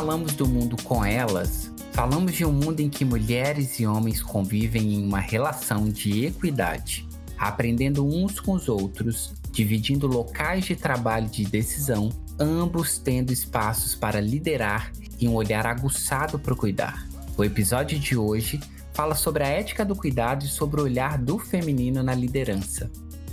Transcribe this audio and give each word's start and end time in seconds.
falamos 0.00 0.32
do 0.32 0.48
mundo 0.48 0.82
com 0.82 1.04
elas, 1.04 1.70
falamos 1.92 2.32
de 2.32 2.42
um 2.42 2.50
mundo 2.50 2.80
em 2.80 2.88
que 2.88 3.04
mulheres 3.04 3.78
e 3.78 3.86
homens 3.86 4.22
convivem 4.22 4.94
em 4.94 5.06
uma 5.06 5.20
relação 5.20 5.90
de 5.90 6.24
equidade, 6.24 7.06
aprendendo 7.36 8.02
uns 8.06 8.40
com 8.40 8.52
os 8.52 8.66
outros, 8.66 9.34
dividindo 9.52 10.06
locais 10.06 10.64
de 10.64 10.74
trabalho 10.74 11.28
de 11.28 11.44
decisão, 11.44 12.08
ambos 12.38 12.96
tendo 12.96 13.30
espaços 13.30 13.94
para 13.94 14.22
liderar 14.22 14.90
e 15.20 15.28
um 15.28 15.34
olhar 15.34 15.66
aguçado 15.66 16.38
para 16.38 16.56
cuidar. 16.56 17.06
O 17.36 17.44
episódio 17.44 17.98
de 17.98 18.16
hoje 18.16 18.58
fala 18.94 19.14
sobre 19.14 19.44
a 19.44 19.48
ética 19.48 19.84
do 19.84 19.94
cuidado 19.94 20.46
e 20.46 20.48
sobre 20.48 20.80
o 20.80 20.84
olhar 20.84 21.18
do 21.18 21.38
feminino 21.38 22.02
na 22.02 22.14
liderança. 22.14 22.90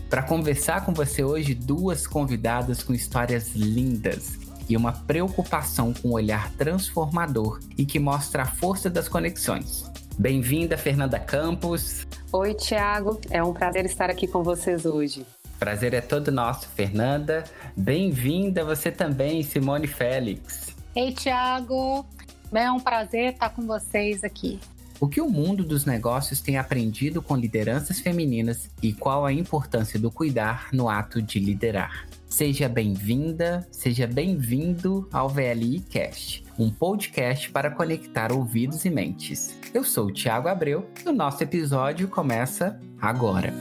Para 0.10 0.22
conversar 0.22 0.86
com 0.86 0.94
você 0.94 1.24
hoje, 1.24 1.54
duas 1.54 2.06
convidadas 2.06 2.84
com 2.84 2.94
histórias 2.94 3.56
lindas 3.56 4.47
e 4.70 4.76
uma 4.76 4.92
preocupação 4.92 5.94
com 5.94 6.10
um 6.10 6.14
olhar 6.14 6.52
transformador 6.54 7.60
e 7.78 7.86
que 7.86 8.00
mostra 8.00 8.44
a 8.44 8.46
força 8.46 8.90
das 8.90 9.08
conexões. 9.08 9.90
Bem-vinda, 10.18 10.78
Fernanda 10.78 11.20
Campos. 11.20 12.08
Oi, 12.32 12.54
Tiago. 12.56 13.20
É 13.30 13.44
um 13.44 13.54
prazer 13.54 13.86
estar 13.86 14.10
aqui 14.10 14.28
com 14.28 14.44
vocês 14.44 14.86
hoje. 14.86 15.26
Prazer 15.60 15.94
é 15.94 16.02
todo 16.02 16.32
nosso, 16.32 16.68
Fernanda. 16.70 17.44
Bem-vinda 17.76 18.66
você 18.66 18.92
também, 18.92 19.44
Simone 19.44 19.88
Félix. 19.88 20.76
Ei, 20.96 21.14
Tiago. 21.14 22.06
É 22.54 22.72
um 22.72 22.80
prazer 22.80 23.34
estar 23.34 23.50
com 23.50 23.66
vocês 23.66 24.24
aqui. 24.24 24.60
O 25.00 25.08
que 25.08 25.22
o 25.22 25.30
mundo 25.30 25.64
dos 25.64 25.86
negócios 25.86 26.42
tem 26.42 26.58
aprendido 26.58 27.22
com 27.22 27.36
lideranças 27.36 28.00
femininas 28.00 28.70
e 28.82 28.94
qual 28.94 29.26
a 29.26 29.32
importância 29.32 30.00
do 30.00 30.10
cuidar 30.10 30.70
no 30.74 30.90
ato 30.90 31.22
de 31.22 31.40
liderar? 31.40 32.08
Seja 32.28 32.68
bem-vinda, 32.68 33.66
seja 33.72 34.06
bem-vindo 34.06 35.08
ao 35.12 35.30
VLI 35.30 35.80
Cast, 35.80 36.44
um 36.60 36.70
podcast 36.70 37.50
para 37.50 37.72
conectar 37.72 38.32
ouvidos 38.32 38.84
e 38.86 38.90
mentes. 38.90 39.58
Eu 39.74 39.84
sou 39.84 40.08
o 40.08 40.14
Thiago 40.14 40.48
Abreu 40.48 40.86
e 41.04 41.10
o 41.10 41.14
nosso 41.14 41.42
episódio 41.42 42.08
começa 42.08 42.80
agora. 43.02 43.54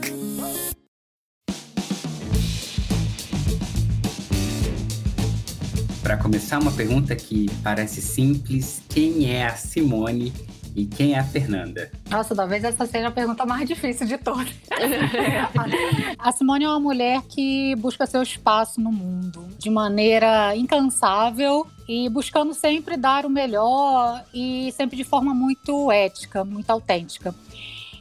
Para 6.07 6.15
começar, 6.15 6.57
uma 6.61 6.71
pergunta 6.71 7.13
que 7.17 7.47
parece 7.61 8.01
simples: 8.01 8.81
quem 8.87 9.29
é 9.29 9.45
a 9.45 9.57
Simone 9.57 10.31
e 10.73 10.85
quem 10.85 11.15
é 11.15 11.19
a 11.19 11.23
Fernanda? 11.25 11.91
Nossa, 12.09 12.33
talvez 12.33 12.63
essa 12.63 12.85
seja 12.85 13.09
a 13.09 13.11
pergunta 13.11 13.45
mais 13.45 13.67
difícil 13.67 14.07
de 14.07 14.17
todas. 14.17 14.47
a 16.17 16.31
Simone 16.31 16.63
é 16.63 16.69
uma 16.69 16.79
mulher 16.79 17.23
que 17.23 17.75
busca 17.75 18.05
seu 18.05 18.23
espaço 18.23 18.79
no 18.79 18.89
mundo 18.89 19.49
de 19.59 19.69
maneira 19.69 20.55
incansável 20.55 21.67
e 21.89 22.07
buscando 22.07 22.53
sempre 22.53 22.95
dar 22.95 23.25
o 23.25 23.29
melhor 23.29 24.23
e 24.33 24.71
sempre 24.77 24.95
de 24.95 25.03
forma 25.03 25.33
muito 25.33 25.91
ética, 25.91 26.45
muito 26.45 26.69
autêntica. 26.69 27.35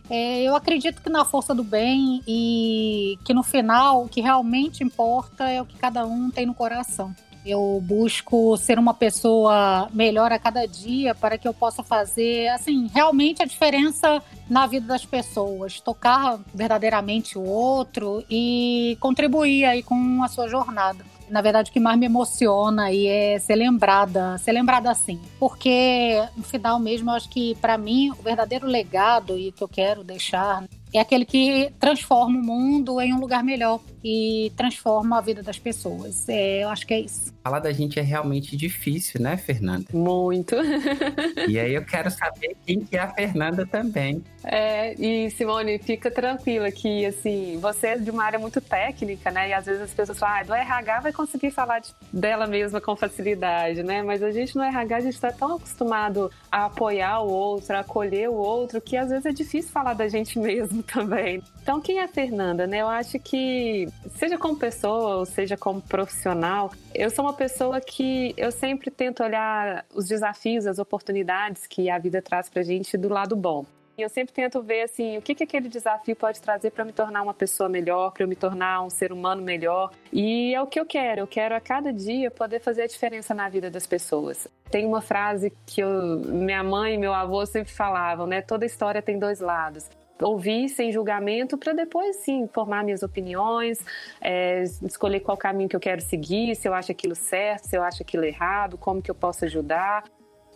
É, 0.09 0.45
eu 0.45 0.55
acredito 0.55 1.03
que 1.03 1.11
na 1.11 1.25
força 1.25 1.53
do 1.53 1.65
bem 1.65 2.23
e 2.25 3.19
que 3.25 3.35
no 3.35 3.43
final 3.43 4.05
o 4.05 4.09
que 4.09 4.21
realmente 4.21 4.85
importa 4.85 5.51
é 5.51 5.61
o 5.61 5.67
que 5.67 5.77
cada 5.77 6.07
um 6.07 6.31
tem 6.31 6.47
no 6.47 6.55
coração. 6.55 7.13
Eu 7.47 7.81
busco 7.81 8.57
ser 8.57 8.77
uma 8.77 8.93
pessoa 8.93 9.89
melhor 9.95 10.33
a 10.33 10.39
cada 10.39 10.67
dia 10.67 11.15
para 11.15 11.39
que 11.39 11.47
eu 11.47 11.55
possa 11.55 11.81
fazer, 11.81 12.49
assim, 12.49 12.91
realmente 12.93 13.41
a 13.41 13.47
diferença 13.47 14.21
na 14.51 14.67
vida 14.67 14.89
das 14.89 15.07
pessoas, 15.07 15.79
tocar 15.79 16.41
verdadeiramente 16.53 17.39
o 17.39 17.45
outro 17.45 18.25
e 18.29 18.99
contribuir 18.99 19.65
aí 19.65 19.81
com 19.81 20.25
a 20.25 20.29
sua 20.29 20.49
jornada. 20.49 21.05
Na 21.29 21.41
verdade, 21.41 21.71
o 21.71 21.73
que 21.73 21.81
mais 21.81 21.99
me 21.99 22.07
emociona 22.07 22.85
aí 22.85 23.07
é 23.07 23.39
ser 23.39 23.57
lembrada, 23.57 24.39
ser 24.39 24.53
lembrada 24.53 24.91
assim. 24.91 25.21
Porque, 25.39 26.21
no 26.37 26.43
final 26.43 26.79
mesmo, 26.79 27.11
eu 27.11 27.15
acho 27.15 27.29
que, 27.29 27.55
para 27.57 27.77
mim, 27.77 28.11
o 28.11 28.23
verdadeiro 28.23 28.67
legado 28.67 29.37
e 29.37 29.51
que 29.51 29.63
eu 29.63 29.69
quero 29.69 30.05
deixar 30.05 30.65
é 30.93 31.01
aquele 31.01 31.25
que 31.25 31.73
transforma 31.79 32.39
o 32.39 32.43
mundo 32.43 33.01
em 33.01 33.13
um 33.13 33.19
lugar 33.19 33.43
melhor 33.43 33.81
e 34.05 34.53
transforma 34.57 35.19
a 35.19 35.21
vida 35.21 35.43
das 35.43 35.59
pessoas. 35.59 36.29
É, 36.29 36.63
eu 36.63 36.69
acho 36.69 36.87
que 36.87 36.95
é 36.95 37.01
isso. 37.01 37.35
Falar 37.47 37.61
da 37.61 37.73
gente 37.73 38.01
é 38.01 38.03
realmente 38.03 38.57
difícil, 38.57 39.23
né, 39.23 39.37
Fernanda? 39.37 39.87
Muito. 39.93 40.57
e 41.49 41.61
aí 41.61 41.75
eu 41.77 41.85
quero 41.85 42.11
saber 42.11 42.57
quem 42.67 42.81
que 42.81 42.97
é 42.97 43.01
a 43.01 43.09
Fernanda 43.09 43.65
também. 43.65 44.21
É, 44.43 44.95
e 44.95 45.31
Simone, 45.31 45.79
fica 45.79 46.11
tranquila 46.11 46.73
que, 46.73 47.07
assim, 47.07 47.57
você 47.61 47.89
é 47.89 47.99
de 47.99 48.11
uma 48.11 48.25
área 48.25 48.39
muito 48.39 48.61
técnica, 48.61 49.31
né? 49.31 49.51
E 49.51 49.53
às 49.53 49.67
vezes 49.67 49.83
as 49.83 49.95
pessoas 49.95 50.19
falam, 50.19 50.41
ah, 50.41 50.43
do 50.43 50.55
RH 50.55 51.01
vai 51.01 51.13
conseguir 51.13 51.53
falar 51.53 51.79
de, 51.79 51.95
dela 52.13 52.49
mesma 52.49 52.81
com 52.81 52.97
facilidade, 52.97 53.83
né? 53.85 54.03
Mas 54.03 54.25
a 54.25 54.33
gente 54.33 54.57
no 54.57 54.63
RH, 54.63 54.97
a 54.97 55.01
gente 55.01 55.15
está 55.15 55.31
tão 55.31 55.55
acostumado 55.55 56.31
a 56.51 56.65
apoiar 56.65 57.21
o 57.21 57.29
outro, 57.29 57.77
a 57.77 57.81
acolher 57.81 58.29
o 58.29 58.35
outro, 58.35 58.81
que 58.81 58.97
às 58.97 59.11
vezes 59.11 59.27
é 59.27 59.33
difícil 59.33 59.71
falar 59.71 59.95
da 59.95 60.09
gente 60.09 60.37
mesmo 60.39 60.83
também. 60.83 61.41
Então, 61.63 61.81
quem 61.81 61.99
é 61.99 62.05
a 62.05 62.09
Fernanda, 62.09 62.67
né? 62.67 62.83
Eu 62.83 62.89
acho 62.89 63.21
que, 63.21 63.89
seja 64.17 64.37
como 64.37 64.57
pessoa, 64.57 65.17
ou 65.17 65.27
seja 65.27 65.57
como 65.57 65.81
profissional, 65.81 66.73
eu 66.95 67.11
sou 67.11 67.25
uma 67.25 67.36
pessoa 67.37 67.81
que 67.81 68.35
eu 68.37 68.51
sempre 68.51 68.91
tento 68.91 69.23
olhar 69.23 69.85
os 69.95 70.07
desafios, 70.07 70.67
as 70.67 70.79
oportunidades 70.79 71.67
que 71.67 71.89
a 71.89 71.99
vida 71.99 72.21
traz 72.21 72.49
pra 72.49 72.63
gente 72.63 72.97
do 72.97 73.09
lado 73.09 73.37
bom. 73.37 73.65
E 73.99 74.03
eu 74.03 74.11
sempre 74.11 74.35
tento 74.35 74.63
ver 74.63 74.83
assim, 74.83 75.17
o 75.17 75.23
que, 75.23 75.35
que 75.35 75.45
aquele 75.45 75.71
desafio 75.71 76.15
pode 76.15 76.39
trazer 76.41 76.71
para 76.71 76.85
me 76.85 76.93
tornar 76.93 77.23
uma 77.23 77.33
pessoa 77.33 77.67
melhor, 77.67 78.13
para 78.13 78.25
eu 78.25 78.29
me 78.29 78.37
tornar 78.37 78.83
um 78.83 78.91
ser 78.91 79.11
humano 79.11 79.41
melhor. 79.41 79.91
E 80.13 80.55
é 80.55 80.61
o 80.61 80.67
que 80.67 80.79
eu 80.79 80.85
quero. 80.85 81.23
Eu 81.23 81.27
quero 81.27 81.55
a 81.55 81.61
cada 81.61 81.91
dia 81.93 82.31
poder 82.31 82.61
fazer 82.61 82.83
a 82.83 82.87
diferença 82.87 83.33
na 83.33 83.49
vida 83.49 83.71
das 83.71 83.87
pessoas. 83.87 84.47
Tem 84.71 84.85
uma 84.85 85.01
frase 85.01 85.51
que 85.65 85.81
eu, 85.81 86.19
minha 86.27 86.63
mãe 86.63 86.95
e 86.95 86.99
meu 86.99 87.15
avô 87.15 87.47
sempre 87.47 87.73
falavam, 87.73 88.27
né? 88.27 88.43
Toda 88.43 88.67
história 88.67 89.01
tem 89.01 89.19
dois 89.19 89.41
lados 89.41 89.89
ouvir 90.23 90.69
sem 90.69 90.93
julgamento 90.93 91.59
para 91.59 91.73
depois 91.73 92.17
sim 92.17 92.49
formar 92.53 92.85
minhas 92.85 93.03
opiniões, 93.03 93.79
é, 94.21 94.63
escolher 94.83 95.21
qual 95.21 95.37
caminho 95.37 95.69
que 95.69 95.77
eu 95.77 95.81
quero 95.81 96.01
seguir, 96.01 96.55
se 96.55 96.69
eu 96.69 96.75
acho 96.75 96.93
aquilo 96.93 97.15
certo, 97.15 97.65
se 97.65 97.77
eu 97.77 97.83
acho 97.83 98.03
aquilo 98.03 98.25
errado, 98.25 98.79
como 98.79 99.03
que 99.03 99.11
eu 99.11 99.15
posso 99.15 99.45
ajudar, 99.45 100.05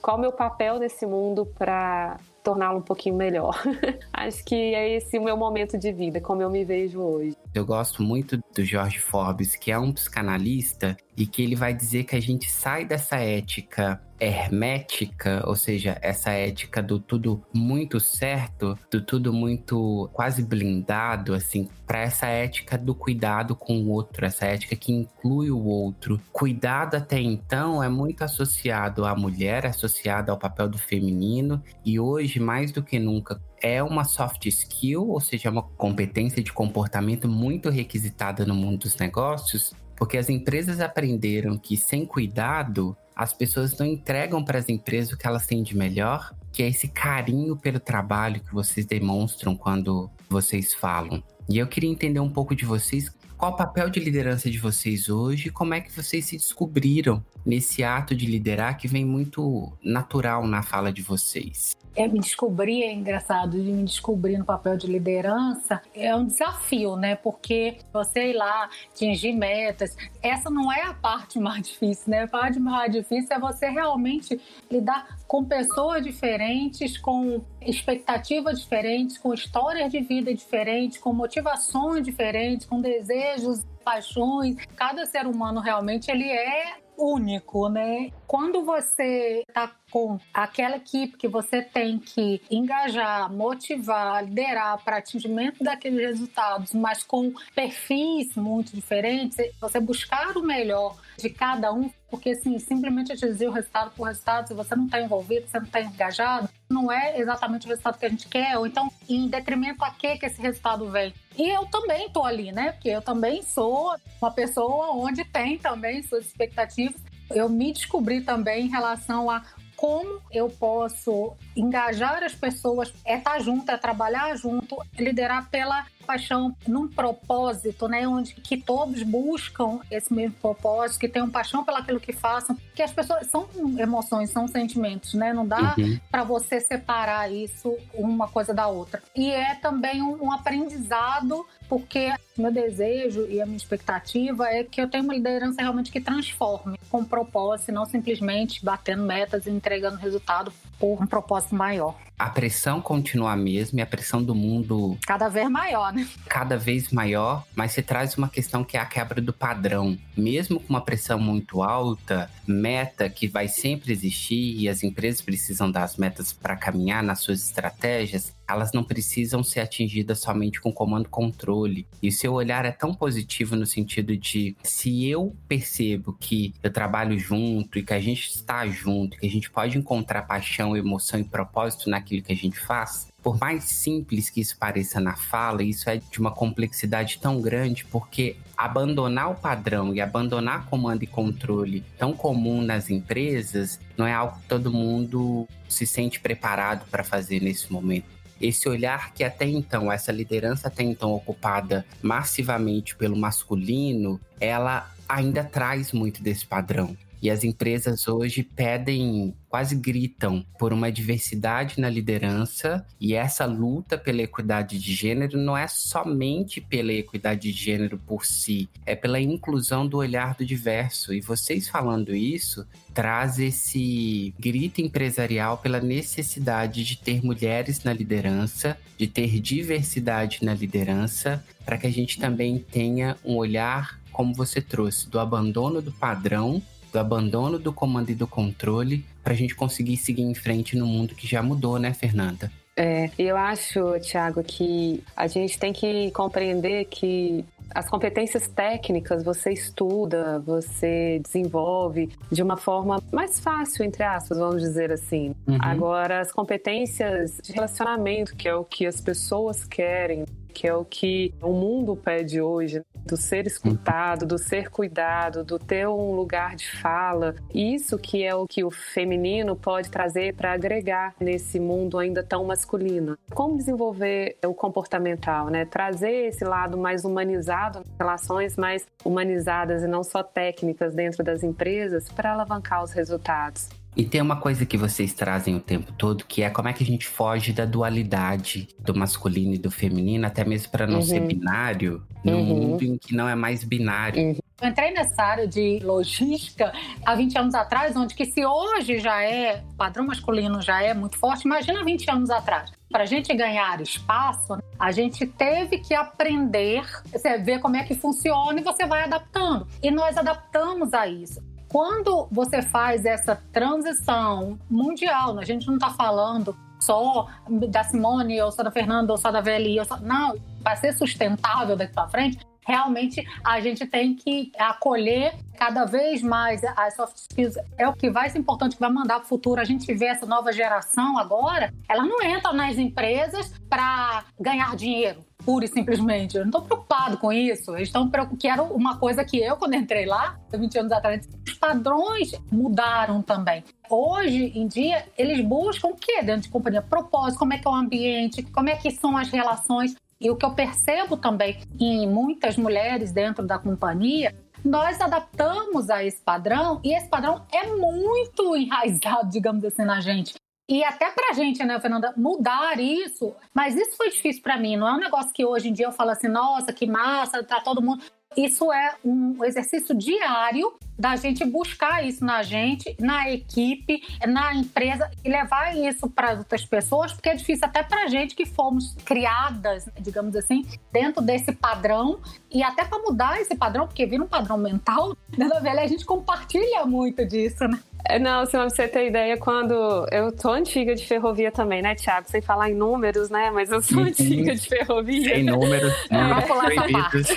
qual 0.00 0.16
o 0.16 0.20
meu 0.20 0.32
papel 0.32 0.78
nesse 0.78 1.06
mundo 1.06 1.46
para 1.46 2.18
torná-lo 2.42 2.78
um 2.78 2.82
pouquinho 2.82 3.14
melhor. 3.14 3.62
Acho 4.12 4.44
que 4.44 4.54
é 4.54 4.96
esse 4.96 5.18
o 5.18 5.22
meu 5.22 5.36
momento 5.36 5.78
de 5.78 5.92
vida, 5.92 6.20
como 6.20 6.42
eu 6.42 6.50
me 6.50 6.64
vejo 6.64 7.00
hoje. 7.00 7.36
Eu 7.54 7.66
gosto 7.66 8.02
muito 8.02 8.38
do 8.54 8.64
George 8.64 8.98
Forbes, 8.98 9.54
que 9.56 9.70
é 9.70 9.78
um 9.78 9.92
psicanalista 9.92 10.96
e 11.20 11.26
que 11.26 11.42
ele 11.42 11.54
vai 11.54 11.74
dizer 11.74 12.04
que 12.04 12.16
a 12.16 12.20
gente 12.20 12.50
sai 12.50 12.82
dessa 12.82 13.16
ética 13.16 14.00
hermética, 14.18 15.42
ou 15.46 15.54
seja, 15.54 15.98
essa 16.00 16.30
ética 16.30 16.82
do 16.82 16.98
tudo 16.98 17.42
muito 17.52 18.00
certo, 18.00 18.78
do 18.90 19.02
tudo 19.02 19.30
muito 19.30 20.08
quase 20.14 20.42
blindado, 20.42 21.34
assim, 21.34 21.68
para 21.86 22.00
essa 22.00 22.26
ética 22.26 22.78
do 22.78 22.94
cuidado 22.94 23.54
com 23.54 23.82
o 23.82 23.90
outro, 23.90 24.24
essa 24.24 24.46
ética 24.46 24.74
que 24.76 24.92
inclui 24.92 25.50
o 25.50 25.62
outro. 25.62 26.18
Cuidado 26.32 26.94
até 26.94 27.20
então 27.20 27.82
é 27.82 27.88
muito 27.88 28.24
associado 28.24 29.04
à 29.04 29.14
mulher, 29.14 29.66
associado 29.66 30.30
ao 30.30 30.38
papel 30.38 30.70
do 30.70 30.78
feminino, 30.78 31.62
e 31.84 32.00
hoje, 32.00 32.40
mais 32.40 32.72
do 32.72 32.82
que 32.82 32.98
nunca, 32.98 33.38
é 33.62 33.82
uma 33.82 34.04
soft 34.04 34.46
skill, 34.46 35.10
ou 35.10 35.20
seja, 35.20 35.48
é 35.48 35.52
uma 35.52 35.62
competência 35.62 36.42
de 36.42 36.50
comportamento 36.50 37.28
muito 37.28 37.68
requisitada 37.68 38.46
no 38.46 38.54
mundo 38.54 38.80
dos 38.80 38.96
negócios, 38.96 39.74
porque 40.00 40.16
as 40.16 40.30
empresas 40.30 40.80
aprenderam 40.80 41.58
que 41.58 41.76
sem 41.76 42.06
cuidado 42.06 42.96
as 43.14 43.34
pessoas 43.34 43.76
não 43.76 43.84
entregam 43.84 44.42
para 44.42 44.58
as 44.58 44.66
empresas 44.66 45.12
o 45.12 45.18
que 45.18 45.26
elas 45.26 45.46
têm 45.46 45.62
de 45.62 45.76
melhor, 45.76 46.34
que 46.50 46.62
é 46.62 46.68
esse 46.68 46.88
carinho 46.88 47.54
pelo 47.54 47.78
trabalho 47.78 48.40
que 48.40 48.54
vocês 48.54 48.86
demonstram 48.86 49.54
quando 49.54 50.10
vocês 50.26 50.72
falam. 50.72 51.22
E 51.46 51.58
eu 51.58 51.66
queria 51.66 51.90
entender 51.90 52.18
um 52.18 52.30
pouco 52.30 52.56
de 52.56 52.64
vocês, 52.64 53.14
qual 53.36 53.52
o 53.52 53.56
papel 53.56 53.90
de 53.90 54.00
liderança 54.00 54.50
de 54.50 54.56
vocês 54.56 55.10
hoje, 55.10 55.50
como 55.50 55.74
é 55.74 55.82
que 55.82 55.94
vocês 55.94 56.24
se 56.24 56.38
descobriram 56.38 57.22
nesse 57.44 57.84
ato 57.84 58.16
de 58.16 58.24
liderar 58.24 58.78
que 58.78 58.88
vem 58.88 59.04
muito 59.04 59.70
natural 59.84 60.46
na 60.46 60.62
fala 60.62 60.90
de 60.90 61.02
vocês 61.02 61.76
é, 61.94 62.06
me 62.06 62.20
descobrir, 62.20 62.82
é 62.82 62.92
engraçado, 62.92 63.52
de 63.52 63.70
me 63.70 63.84
descobrir 63.84 64.38
no 64.38 64.44
papel 64.44 64.76
de 64.76 64.86
liderança 64.86 65.82
é 65.94 66.14
um 66.14 66.24
desafio, 66.24 66.96
né? 66.96 67.16
Porque 67.16 67.78
você 67.92 68.30
ir 68.30 68.36
lá, 68.36 68.68
atingir 68.90 69.32
metas, 69.32 69.96
essa 70.22 70.50
não 70.50 70.72
é 70.72 70.82
a 70.82 70.94
parte 70.94 71.38
mais 71.40 71.62
difícil, 71.62 72.10
né? 72.10 72.24
A 72.24 72.28
parte 72.28 72.58
mais 72.58 72.92
difícil 72.92 73.36
é 73.36 73.38
você 73.38 73.68
realmente 73.68 74.40
lidar 74.70 75.18
com 75.26 75.44
pessoas 75.44 76.02
diferentes, 76.02 76.96
com 76.98 77.42
expectativas 77.60 78.60
diferentes, 78.60 79.18
com 79.18 79.34
histórias 79.34 79.90
de 79.90 80.00
vida 80.00 80.32
diferentes, 80.34 80.98
com 80.98 81.12
motivações 81.12 82.04
diferentes, 82.04 82.66
com 82.66 82.80
desejos, 82.80 83.64
paixões. 83.84 84.56
Cada 84.76 85.06
ser 85.06 85.26
humano 85.26 85.60
realmente 85.60 86.10
ele 86.10 86.28
é 86.28 86.74
único, 87.00 87.68
né? 87.68 88.10
Quando 88.26 88.62
você 88.64 89.44
está 89.48 89.72
com 89.90 90.18
aquela 90.32 90.76
equipe 90.76 91.16
que 91.16 91.26
você 91.26 91.62
tem 91.62 91.98
que 91.98 92.40
engajar, 92.50 93.32
motivar, 93.32 94.24
liderar 94.24 94.78
para 94.84 94.98
atingimento 94.98 95.64
daqueles 95.64 96.00
resultados, 96.00 96.72
mas 96.72 97.02
com 97.02 97.32
perfis 97.54 98.34
muito 98.36 98.74
diferentes, 98.74 99.36
você 99.60 99.80
buscar 99.80 100.36
o 100.36 100.42
melhor 100.42 100.96
de 101.18 101.28
cada 101.30 101.72
um, 101.72 101.90
porque 102.10 102.30
assim, 102.30 102.58
simplesmente 102.58 103.16
dizer 103.16 103.48
o 103.48 103.52
resultado 103.52 103.90
por 103.96 104.04
resultado, 104.04 104.48
se 104.48 104.54
você 104.54 104.74
não 104.76 104.86
está 104.86 105.00
envolvido, 105.00 105.46
você 105.46 105.58
não 105.58 105.66
está 105.66 105.80
engajado, 105.80 106.48
não 106.68 106.90
é 106.90 107.18
exatamente 107.18 107.66
o 107.66 107.68
resultado 107.68 107.98
que 107.98 108.06
a 108.06 108.08
gente 108.08 108.28
quer, 108.28 108.56
ou 108.56 108.66
então 108.66 108.90
em 109.08 109.28
detrimento 109.28 109.84
a 109.84 109.90
que 109.90 110.16
que 110.16 110.26
esse 110.26 110.40
resultado 110.40 110.88
vem. 110.88 111.12
E 111.40 111.48
eu 111.48 111.64
também 111.64 112.04
estou 112.04 112.26
ali, 112.26 112.52
né? 112.52 112.72
Porque 112.72 112.90
eu 112.90 113.00
também 113.00 113.42
sou 113.42 113.96
uma 114.20 114.30
pessoa 114.30 114.90
onde 114.90 115.24
tem 115.24 115.56
também 115.56 116.02
suas 116.02 116.26
expectativas. 116.26 117.00
Eu 117.30 117.48
me 117.48 117.72
descobri 117.72 118.20
também 118.20 118.66
em 118.66 118.68
relação 118.68 119.30
a 119.30 119.42
como 119.74 120.20
eu 120.30 120.50
posso 120.50 121.32
engajar 121.56 122.22
as 122.22 122.34
pessoas, 122.34 122.92
é 123.06 123.16
estar 123.16 123.40
junto, 123.40 123.70
é 123.70 123.78
trabalhar 123.78 124.36
junto, 124.36 124.76
é 124.94 125.02
liderar 125.02 125.48
pela 125.48 125.86
paixão 126.06 126.54
num 126.66 126.88
propósito, 126.88 127.88
né, 127.88 128.06
onde 128.06 128.34
que 128.34 128.56
todos 128.56 129.02
buscam 129.02 129.80
esse 129.90 130.12
mesmo 130.12 130.34
propósito, 130.40 131.00
que 131.00 131.08
tenham 131.08 131.30
paixão 131.30 131.64
pelaquilo 131.64 132.00
que 132.00 132.12
façam, 132.12 132.56
que 132.74 132.82
as 132.82 132.92
pessoas 132.92 133.26
são 133.28 133.48
emoções, 133.78 134.30
são 134.30 134.46
sentimentos, 134.48 135.14
né? 135.14 135.32
Não 135.32 135.46
dá 135.46 135.74
uhum. 135.78 135.98
para 136.10 136.24
você 136.24 136.60
separar 136.60 137.30
isso 137.30 137.76
uma 137.94 138.28
coisa 138.28 138.52
da 138.52 138.66
outra. 138.66 139.02
E 139.14 139.30
é 139.30 139.54
também 139.54 140.02
um, 140.02 140.24
um 140.24 140.32
aprendizado 140.32 141.46
porque 141.68 142.12
meu 142.36 142.52
desejo 142.52 143.26
e 143.28 143.40
a 143.40 143.46
minha 143.46 143.56
expectativa 143.56 144.48
é 144.48 144.64
que 144.64 144.80
eu 144.80 144.88
tenha 144.88 145.04
uma 145.04 145.14
liderança 145.14 145.62
realmente 145.62 145.92
que 145.92 146.00
transforme 146.00 146.76
com 146.90 147.04
propósito, 147.04 147.70
não 147.70 147.86
simplesmente 147.86 148.64
batendo 148.64 149.04
metas 149.04 149.46
e 149.46 149.50
entregando 149.50 149.96
resultado 149.96 150.52
por 150.80 151.00
um 151.00 151.06
propósito 151.06 151.54
maior. 151.54 151.94
A 152.18 152.28
pressão 152.28 152.82
continua 152.82 153.32
a 153.32 153.36
mesma 153.36 153.80
e 153.80 153.82
a 153.82 153.86
pressão 153.86 154.22
do 154.22 154.34
mundo. 154.34 154.98
Cada 155.06 155.28
vez 155.28 155.48
maior, 155.48 155.92
né? 155.92 156.06
Cada 156.28 156.56
vez 156.56 156.90
maior, 156.90 157.44
mas 157.54 157.72
se 157.72 157.82
traz 157.82 158.16
uma 158.16 158.28
questão 158.28 158.64
que 158.64 158.76
é 158.76 158.80
a 158.80 158.84
quebra 158.84 159.22
do 159.22 159.32
padrão. 159.32 159.96
Mesmo 160.16 160.60
com 160.60 160.68
uma 160.68 160.82
pressão 160.82 161.18
muito 161.18 161.62
alta, 161.62 162.30
meta 162.46 163.08
que 163.08 163.26
vai 163.26 163.48
sempre 163.48 163.92
existir 163.92 164.58
e 164.58 164.68
as 164.68 164.82
empresas 164.82 165.22
precisam 165.22 165.70
das 165.70 165.96
metas 165.96 166.32
para 166.32 166.56
caminhar 166.56 167.02
nas 167.02 167.20
suas 167.20 167.42
estratégias, 167.42 168.34
elas 168.50 168.72
não 168.72 168.84
precisam 168.84 169.42
ser 169.42 169.60
atingidas 169.60 170.20
somente 170.20 170.60
com 170.60 170.72
comando-controle. 170.72 171.86
E 172.02 172.08
o 172.08 172.12
seu 172.12 172.32
olhar 172.32 172.64
é 172.64 172.72
tão 172.72 172.94
positivo 172.94 173.56
no 173.56 173.66
sentido 173.66 174.16
de 174.16 174.56
se 174.62 175.06
eu 175.06 175.34
percebo 175.48 176.16
que 176.18 176.54
eu 176.62 176.72
trabalho 176.72 177.18
junto 177.18 177.78
e 177.78 177.82
que 177.82 177.94
a 177.94 178.00
gente 178.00 178.30
está 178.30 178.66
junto, 178.66 179.18
que 179.18 179.26
a 179.26 179.30
gente 179.30 179.50
pode 179.50 179.78
encontrar 179.78 180.22
paixão, 180.22 180.76
emoção 180.76 181.20
e 181.20 181.24
propósito 181.24 181.88
naquilo 181.88 182.22
que 182.22 182.32
a 182.32 182.36
gente 182.36 182.58
faz, 182.58 183.10
por 183.22 183.38
mais 183.38 183.64
simples 183.64 184.30
que 184.30 184.40
isso 184.40 184.56
pareça 184.56 184.98
na 184.98 185.14
fala, 185.14 185.62
isso 185.62 185.88
é 185.90 185.98
de 185.98 186.18
uma 186.18 186.30
complexidade 186.30 187.18
tão 187.18 187.40
grande, 187.40 187.84
porque 187.84 188.36
abandonar 188.56 189.30
o 189.30 189.34
padrão 189.34 189.94
e 189.94 190.00
abandonar 190.00 190.66
comando 190.66 191.02
e 191.02 191.06
controle 191.06 191.84
tão 191.98 192.12
comum 192.14 192.62
nas 192.62 192.88
empresas 192.90 193.78
não 193.96 194.06
é 194.06 194.12
algo 194.12 194.38
que 194.40 194.48
todo 194.48 194.72
mundo 194.72 195.46
se 195.68 195.86
sente 195.86 196.18
preparado 196.18 196.86
para 196.90 197.04
fazer 197.04 197.40
nesse 197.40 197.70
momento 197.72 198.19
esse 198.40 198.68
olhar 198.68 199.12
que 199.12 199.22
até 199.22 199.46
então, 199.46 199.92
essa 199.92 200.10
liderança 200.10 200.68
até 200.68 200.82
então 200.82 201.12
ocupada 201.12 201.84
massivamente 202.02 202.96
pelo 202.96 203.16
masculino, 203.16 204.20
ela 204.40 204.90
ainda 205.08 205.44
traz 205.44 205.92
muito 205.92 206.22
desse 206.22 206.46
padrão. 206.46 206.96
E 207.22 207.30
as 207.30 207.44
empresas 207.44 208.08
hoje 208.08 208.42
pedem, 208.42 209.34
quase 209.48 209.74
gritam, 209.74 210.44
por 210.58 210.72
uma 210.72 210.90
diversidade 210.90 211.80
na 211.80 211.90
liderança. 211.90 212.84
E 213.00 213.14
essa 213.14 213.44
luta 213.44 213.98
pela 213.98 214.22
equidade 214.22 214.78
de 214.78 214.94
gênero 214.94 215.36
não 215.38 215.56
é 215.56 215.68
somente 215.68 216.60
pela 216.60 216.92
equidade 216.92 217.52
de 217.52 217.52
gênero 217.52 217.98
por 217.98 218.24
si, 218.24 218.68
é 218.86 218.94
pela 218.94 219.20
inclusão 219.20 219.86
do 219.86 219.98
olhar 219.98 220.34
do 220.34 220.44
diverso. 220.44 221.12
E 221.12 221.20
vocês 221.20 221.68
falando 221.68 222.14
isso 222.14 222.66
traz 222.94 223.38
esse 223.38 224.34
grito 224.38 224.80
empresarial 224.80 225.58
pela 225.58 225.80
necessidade 225.80 226.82
de 226.84 226.96
ter 226.96 227.24
mulheres 227.24 227.84
na 227.84 227.92
liderança, 227.92 228.76
de 228.98 229.06
ter 229.06 229.40
diversidade 229.40 230.40
na 230.42 230.54
liderança, 230.54 231.44
para 231.64 231.78
que 231.78 231.86
a 231.86 231.90
gente 231.90 232.18
também 232.18 232.58
tenha 232.58 233.16
um 233.24 233.36
olhar 233.36 234.00
como 234.12 234.34
você 234.34 234.60
trouxe, 234.60 235.08
do 235.08 235.18
abandono 235.18 235.80
do 235.80 235.92
padrão 235.92 236.60
do 236.92 236.98
abandono 236.98 237.58
do 237.58 237.72
comando 237.72 238.10
e 238.10 238.14
do 238.14 238.26
controle 238.26 239.04
para 239.22 239.32
a 239.32 239.36
gente 239.36 239.54
conseguir 239.54 239.96
seguir 239.96 240.22
em 240.22 240.34
frente 240.34 240.76
no 240.76 240.86
mundo 240.86 241.14
que 241.14 241.26
já 241.26 241.42
mudou, 241.42 241.78
né, 241.78 241.92
Fernanda? 241.92 242.50
É, 242.76 243.10
eu 243.18 243.36
acho, 243.36 243.98
Tiago, 244.00 244.42
que 244.42 245.02
a 245.14 245.26
gente 245.26 245.58
tem 245.58 245.72
que 245.72 246.10
compreender 246.12 246.86
que 246.86 247.44
as 247.74 247.88
competências 247.88 248.48
técnicas 248.48 249.22
você 249.22 249.52
estuda, 249.52 250.38
você 250.40 251.20
desenvolve 251.22 252.10
de 252.30 252.42
uma 252.42 252.56
forma 252.56 253.00
mais 253.12 253.38
fácil, 253.38 253.84
entre 253.84 254.02
aspas, 254.02 254.38
vamos 254.38 254.62
dizer 254.62 254.90
assim. 254.90 255.34
Uhum. 255.46 255.58
Agora, 255.60 256.20
as 256.20 256.32
competências 256.32 257.38
de 257.42 257.52
relacionamento, 257.52 258.34
que 258.34 258.48
é 258.48 258.54
o 258.54 258.64
que 258.64 258.86
as 258.86 259.00
pessoas 259.00 259.64
querem, 259.64 260.24
que 260.50 260.66
é 260.66 260.74
o 260.74 260.84
que 260.84 261.32
o 261.42 261.52
mundo 261.52 261.96
pede 261.96 262.40
hoje, 262.40 262.82
do 263.06 263.16
ser 263.16 263.46
escutado, 263.46 264.26
do 264.26 264.38
ser 264.38 264.70
cuidado, 264.70 265.42
do 265.42 265.58
ter 265.58 265.88
um 265.88 266.12
lugar 266.12 266.54
de 266.54 266.70
fala. 266.70 267.34
Isso 267.54 267.98
que 267.98 268.22
é 268.22 268.34
o 268.34 268.46
que 268.46 268.62
o 268.62 268.70
feminino 268.70 269.56
pode 269.56 269.90
trazer 269.90 270.34
para 270.34 270.52
agregar 270.52 271.14
nesse 271.18 271.58
mundo 271.58 271.98
ainda 271.98 272.22
tão 272.22 272.44
masculino. 272.44 273.16
Como 273.34 273.56
desenvolver 273.56 274.36
o 274.44 274.54
comportamental, 274.54 275.48
né? 275.48 275.64
Trazer 275.64 276.28
esse 276.28 276.44
lado 276.44 276.76
mais 276.76 277.04
humanizado, 277.04 277.82
relações 277.98 278.56
mais 278.56 278.86
humanizadas 279.04 279.82
e 279.82 279.86
não 279.86 280.04
só 280.04 280.22
técnicas 280.22 280.94
dentro 280.94 281.24
das 281.24 281.42
empresas 281.42 282.08
para 282.08 282.32
alavancar 282.32 282.82
os 282.82 282.92
resultados. 282.92 283.79
E 283.96 284.04
tem 284.04 284.20
uma 284.20 284.36
coisa 284.36 284.64
que 284.64 284.76
vocês 284.76 285.12
trazem 285.12 285.56
o 285.56 285.60
tempo 285.60 285.92
todo, 285.92 286.24
que 286.24 286.42
é 286.42 286.50
como 286.50 286.68
é 286.68 286.72
que 286.72 286.82
a 286.82 286.86
gente 286.86 287.06
foge 287.06 287.52
da 287.52 287.64
dualidade 287.64 288.68
do 288.78 288.94
masculino 288.94 289.54
e 289.54 289.58
do 289.58 289.70
feminino, 289.70 290.26
até 290.26 290.44
mesmo 290.44 290.70
para 290.70 290.86
não 290.86 290.96
uhum. 290.96 291.02
ser 291.02 291.20
binário, 291.20 292.02
num 292.24 292.38
uhum. 292.38 292.44
mundo 292.44 292.84
em 292.84 292.96
que 292.96 293.14
não 293.14 293.28
é 293.28 293.34
mais 293.34 293.64
binário. 293.64 294.22
Uhum. 294.22 294.36
Eu 294.62 294.68
entrei 294.68 294.92
nessa 294.92 295.22
área 295.22 295.48
de 295.48 295.80
logística 295.82 296.72
há 297.04 297.14
20 297.14 297.38
anos 297.38 297.54
atrás, 297.54 297.96
onde 297.96 298.14
que 298.14 298.26
se 298.26 298.44
hoje 298.44 298.98
já 298.98 299.22
é, 299.22 299.64
padrão 299.76 300.06
masculino 300.06 300.60
já 300.60 300.82
é 300.82 300.92
muito 300.92 301.16
forte, 301.18 301.46
imagina 301.46 301.82
20 301.82 302.10
anos 302.10 302.30
atrás. 302.30 302.70
Para 302.90 303.04
a 303.04 303.06
gente 303.06 303.32
ganhar 303.34 303.80
espaço, 303.80 304.58
a 304.78 304.92
gente 304.92 305.26
teve 305.26 305.78
que 305.78 305.94
aprender, 305.94 306.84
você 307.10 307.38
ver 307.38 307.60
como 307.60 307.76
é 307.76 307.84
que 307.84 307.94
funciona 307.94 308.60
e 308.60 308.62
você 308.62 308.86
vai 308.86 309.04
adaptando. 309.04 309.66
E 309.82 309.90
nós 309.90 310.16
adaptamos 310.16 310.92
a 310.92 311.06
isso 311.06 311.49
quando 311.70 312.26
você 312.32 312.60
faz 312.60 313.04
essa 313.06 313.40
transição 313.52 314.58
mundial, 314.68 315.38
a 315.38 315.44
gente 315.44 315.66
não 315.68 315.74
está 315.74 315.90
falando 315.90 316.54
só 316.80 317.28
da 317.68 317.84
Simone, 317.84 318.40
ou 318.42 318.50
só 318.50 318.62
da 318.62 318.70
Fernanda, 318.72 319.12
ou 319.12 319.18
só 319.18 319.30
da 319.30 319.40
VLI, 319.40 319.84
só... 319.84 319.96
não, 319.98 320.34
para 320.62 320.76
ser 320.76 320.92
sustentável 320.92 321.76
daqui 321.76 321.94
para 321.94 322.08
frente, 322.08 322.38
realmente 322.66 323.26
a 323.44 323.60
gente 323.60 323.86
tem 323.86 324.14
que 324.14 324.52
acolher 324.58 325.34
cada 325.56 325.84
vez 325.84 326.22
mais 326.22 326.62
as 326.64 326.94
soft 326.94 327.16
skills. 327.16 327.56
É 327.76 327.86
o 327.86 327.92
que 327.92 328.10
vai 328.10 328.30
ser 328.30 328.38
importante, 328.38 328.76
que 328.76 328.80
vai 328.80 328.90
mandar 328.90 329.16
para 329.16 329.24
o 329.24 329.28
futuro. 329.28 329.60
A 329.60 329.64
gente 329.64 329.92
vê 329.94 330.06
essa 330.06 330.26
nova 330.26 330.52
geração 330.52 331.18
agora, 331.18 331.72
ela 331.88 332.04
não 332.04 332.22
entra 332.22 332.52
nas 332.52 332.78
empresas 332.78 333.52
para 333.68 334.24
ganhar 334.38 334.74
dinheiro 334.76 335.24
pura 335.44 335.64
e 335.64 335.68
simplesmente. 335.68 336.36
Eu 336.36 336.42
não 336.42 336.50
estou 336.50 336.62
preocupado 336.62 337.16
com 337.18 337.32
isso. 337.32 337.74
Eles 337.74 337.88
estão 337.88 338.08
preocupados, 338.08 338.40
que 338.40 338.48
era 338.48 338.62
uma 338.62 338.98
coisa 338.98 339.24
que 339.24 339.38
eu, 339.38 339.56
quando 339.56 339.74
entrei 339.74 340.06
lá, 340.06 340.38
20 340.52 340.78
anos 340.78 340.92
atrás, 340.92 341.28
os 341.46 341.54
padrões 341.54 342.32
mudaram 342.50 343.22
também. 343.22 343.64
Hoje 343.88 344.52
em 344.54 344.66
dia, 344.66 345.04
eles 345.18 345.40
buscam 345.44 345.88
o 345.88 345.96
que 345.96 346.22
dentro 346.22 346.42
de 346.42 346.48
companhia? 346.48 346.82
Propósito, 346.82 347.38
como 347.38 347.52
é 347.52 347.58
que 347.58 347.66
é 347.66 347.70
o 347.70 347.74
ambiente, 347.74 348.42
como 348.42 348.68
é 348.68 348.76
que 348.76 348.90
são 348.90 349.16
as 349.16 349.28
relações. 349.30 349.94
E 350.20 350.30
o 350.30 350.36
que 350.36 350.44
eu 350.44 350.52
percebo 350.52 351.16
também 351.16 351.58
em 351.80 352.06
muitas 352.06 352.56
mulheres 352.56 353.10
dentro 353.10 353.46
da 353.46 353.58
companhia, 353.58 354.34
nós 354.62 355.00
adaptamos 355.00 355.88
a 355.88 356.04
esse 356.04 356.20
padrão 356.20 356.80
e 356.84 356.94
esse 356.94 357.08
padrão 357.08 357.46
é 357.50 357.66
muito 357.68 358.54
enraizado, 358.56 359.30
digamos 359.30 359.64
assim, 359.64 359.84
na 359.84 360.00
gente. 360.00 360.34
E 360.68 360.84
até 360.84 361.10
pra 361.10 361.32
gente, 361.32 361.64
né, 361.64 361.80
Fernanda, 361.80 362.14
mudar 362.16 362.78
isso. 362.78 363.34
Mas 363.52 363.74
isso 363.74 363.96
foi 363.96 364.10
difícil 364.10 364.40
para 364.40 364.56
mim. 364.56 364.76
Não 364.76 364.86
é 364.86 364.92
um 364.92 365.00
negócio 365.00 365.32
que 365.32 365.44
hoje 365.44 365.68
em 365.68 365.72
dia 365.72 365.86
eu 365.86 365.92
falo 365.92 366.10
assim, 366.10 366.28
nossa, 366.28 366.72
que 366.72 366.86
massa, 366.86 367.42
tá 367.42 367.60
todo 367.60 367.82
mundo. 367.82 368.04
Isso 368.36 368.72
é 368.72 368.94
um 369.04 369.44
exercício 369.44 369.92
diário 369.94 370.72
da 370.96 371.16
gente 371.16 371.44
buscar 371.44 372.06
isso 372.06 372.24
na 372.24 372.42
gente, 372.42 372.94
na 373.00 373.28
equipe, 373.30 374.02
na 374.26 374.54
empresa 374.54 375.10
e 375.24 375.28
levar 375.28 375.76
isso 375.76 376.08
para 376.08 376.34
outras 376.34 376.64
pessoas, 376.64 377.12
porque 377.12 377.30
é 377.30 377.34
difícil 377.34 377.66
até 377.66 377.82
para 377.82 378.06
gente 378.06 378.36
que 378.36 378.46
fomos 378.46 378.94
criadas, 379.04 379.88
digamos 379.98 380.36
assim, 380.36 380.64
dentro 380.92 381.22
desse 381.22 381.52
padrão 381.52 382.20
e 382.50 382.62
até 382.62 382.84
para 382.84 382.98
mudar 382.98 383.40
esse 383.40 383.56
padrão, 383.56 383.86
porque 383.86 384.06
vira 384.06 384.22
um 384.22 384.28
padrão 384.28 384.58
mental, 384.58 385.16
dentro 385.28 385.54
da 385.54 385.60
velha 385.60 385.82
a 385.82 385.86
gente 385.86 386.04
compartilha 386.04 386.84
muito 386.84 387.26
disso, 387.26 387.66
né? 387.66 387.80
Não, 388.20 388.46
se 388.46 388.56
você 388.56 388.88
ter 388.88 389.08
ideia, 389.08 389.36
quando 389.36 390.06
eu 390.10 390.32
tô 390.32 390.50
antiga 390.50 390.94
de 390.94 391.06
ferrovia 391.06 391.52
também, 391.52 391.82
né, 391.82 391.94
Thiago? 391.94 392.28
Sem 392.28 392.40
falar 392.40 392.70
em 392.70 392.74
números, 392.74 393.30
né? 393.30 393.50
Mas 393.50 393.70
eu 393.70 393.82
sou 393.82 393.98
uhum. 393.98 394.04
antiga 394.06 394.54
de 394.54 394.68
ferrovia. 394.68 395.34
Sem 395.34 395.44
números, 395.44 395.92
números 396.10 396.44
proibidos. 396.44 397.28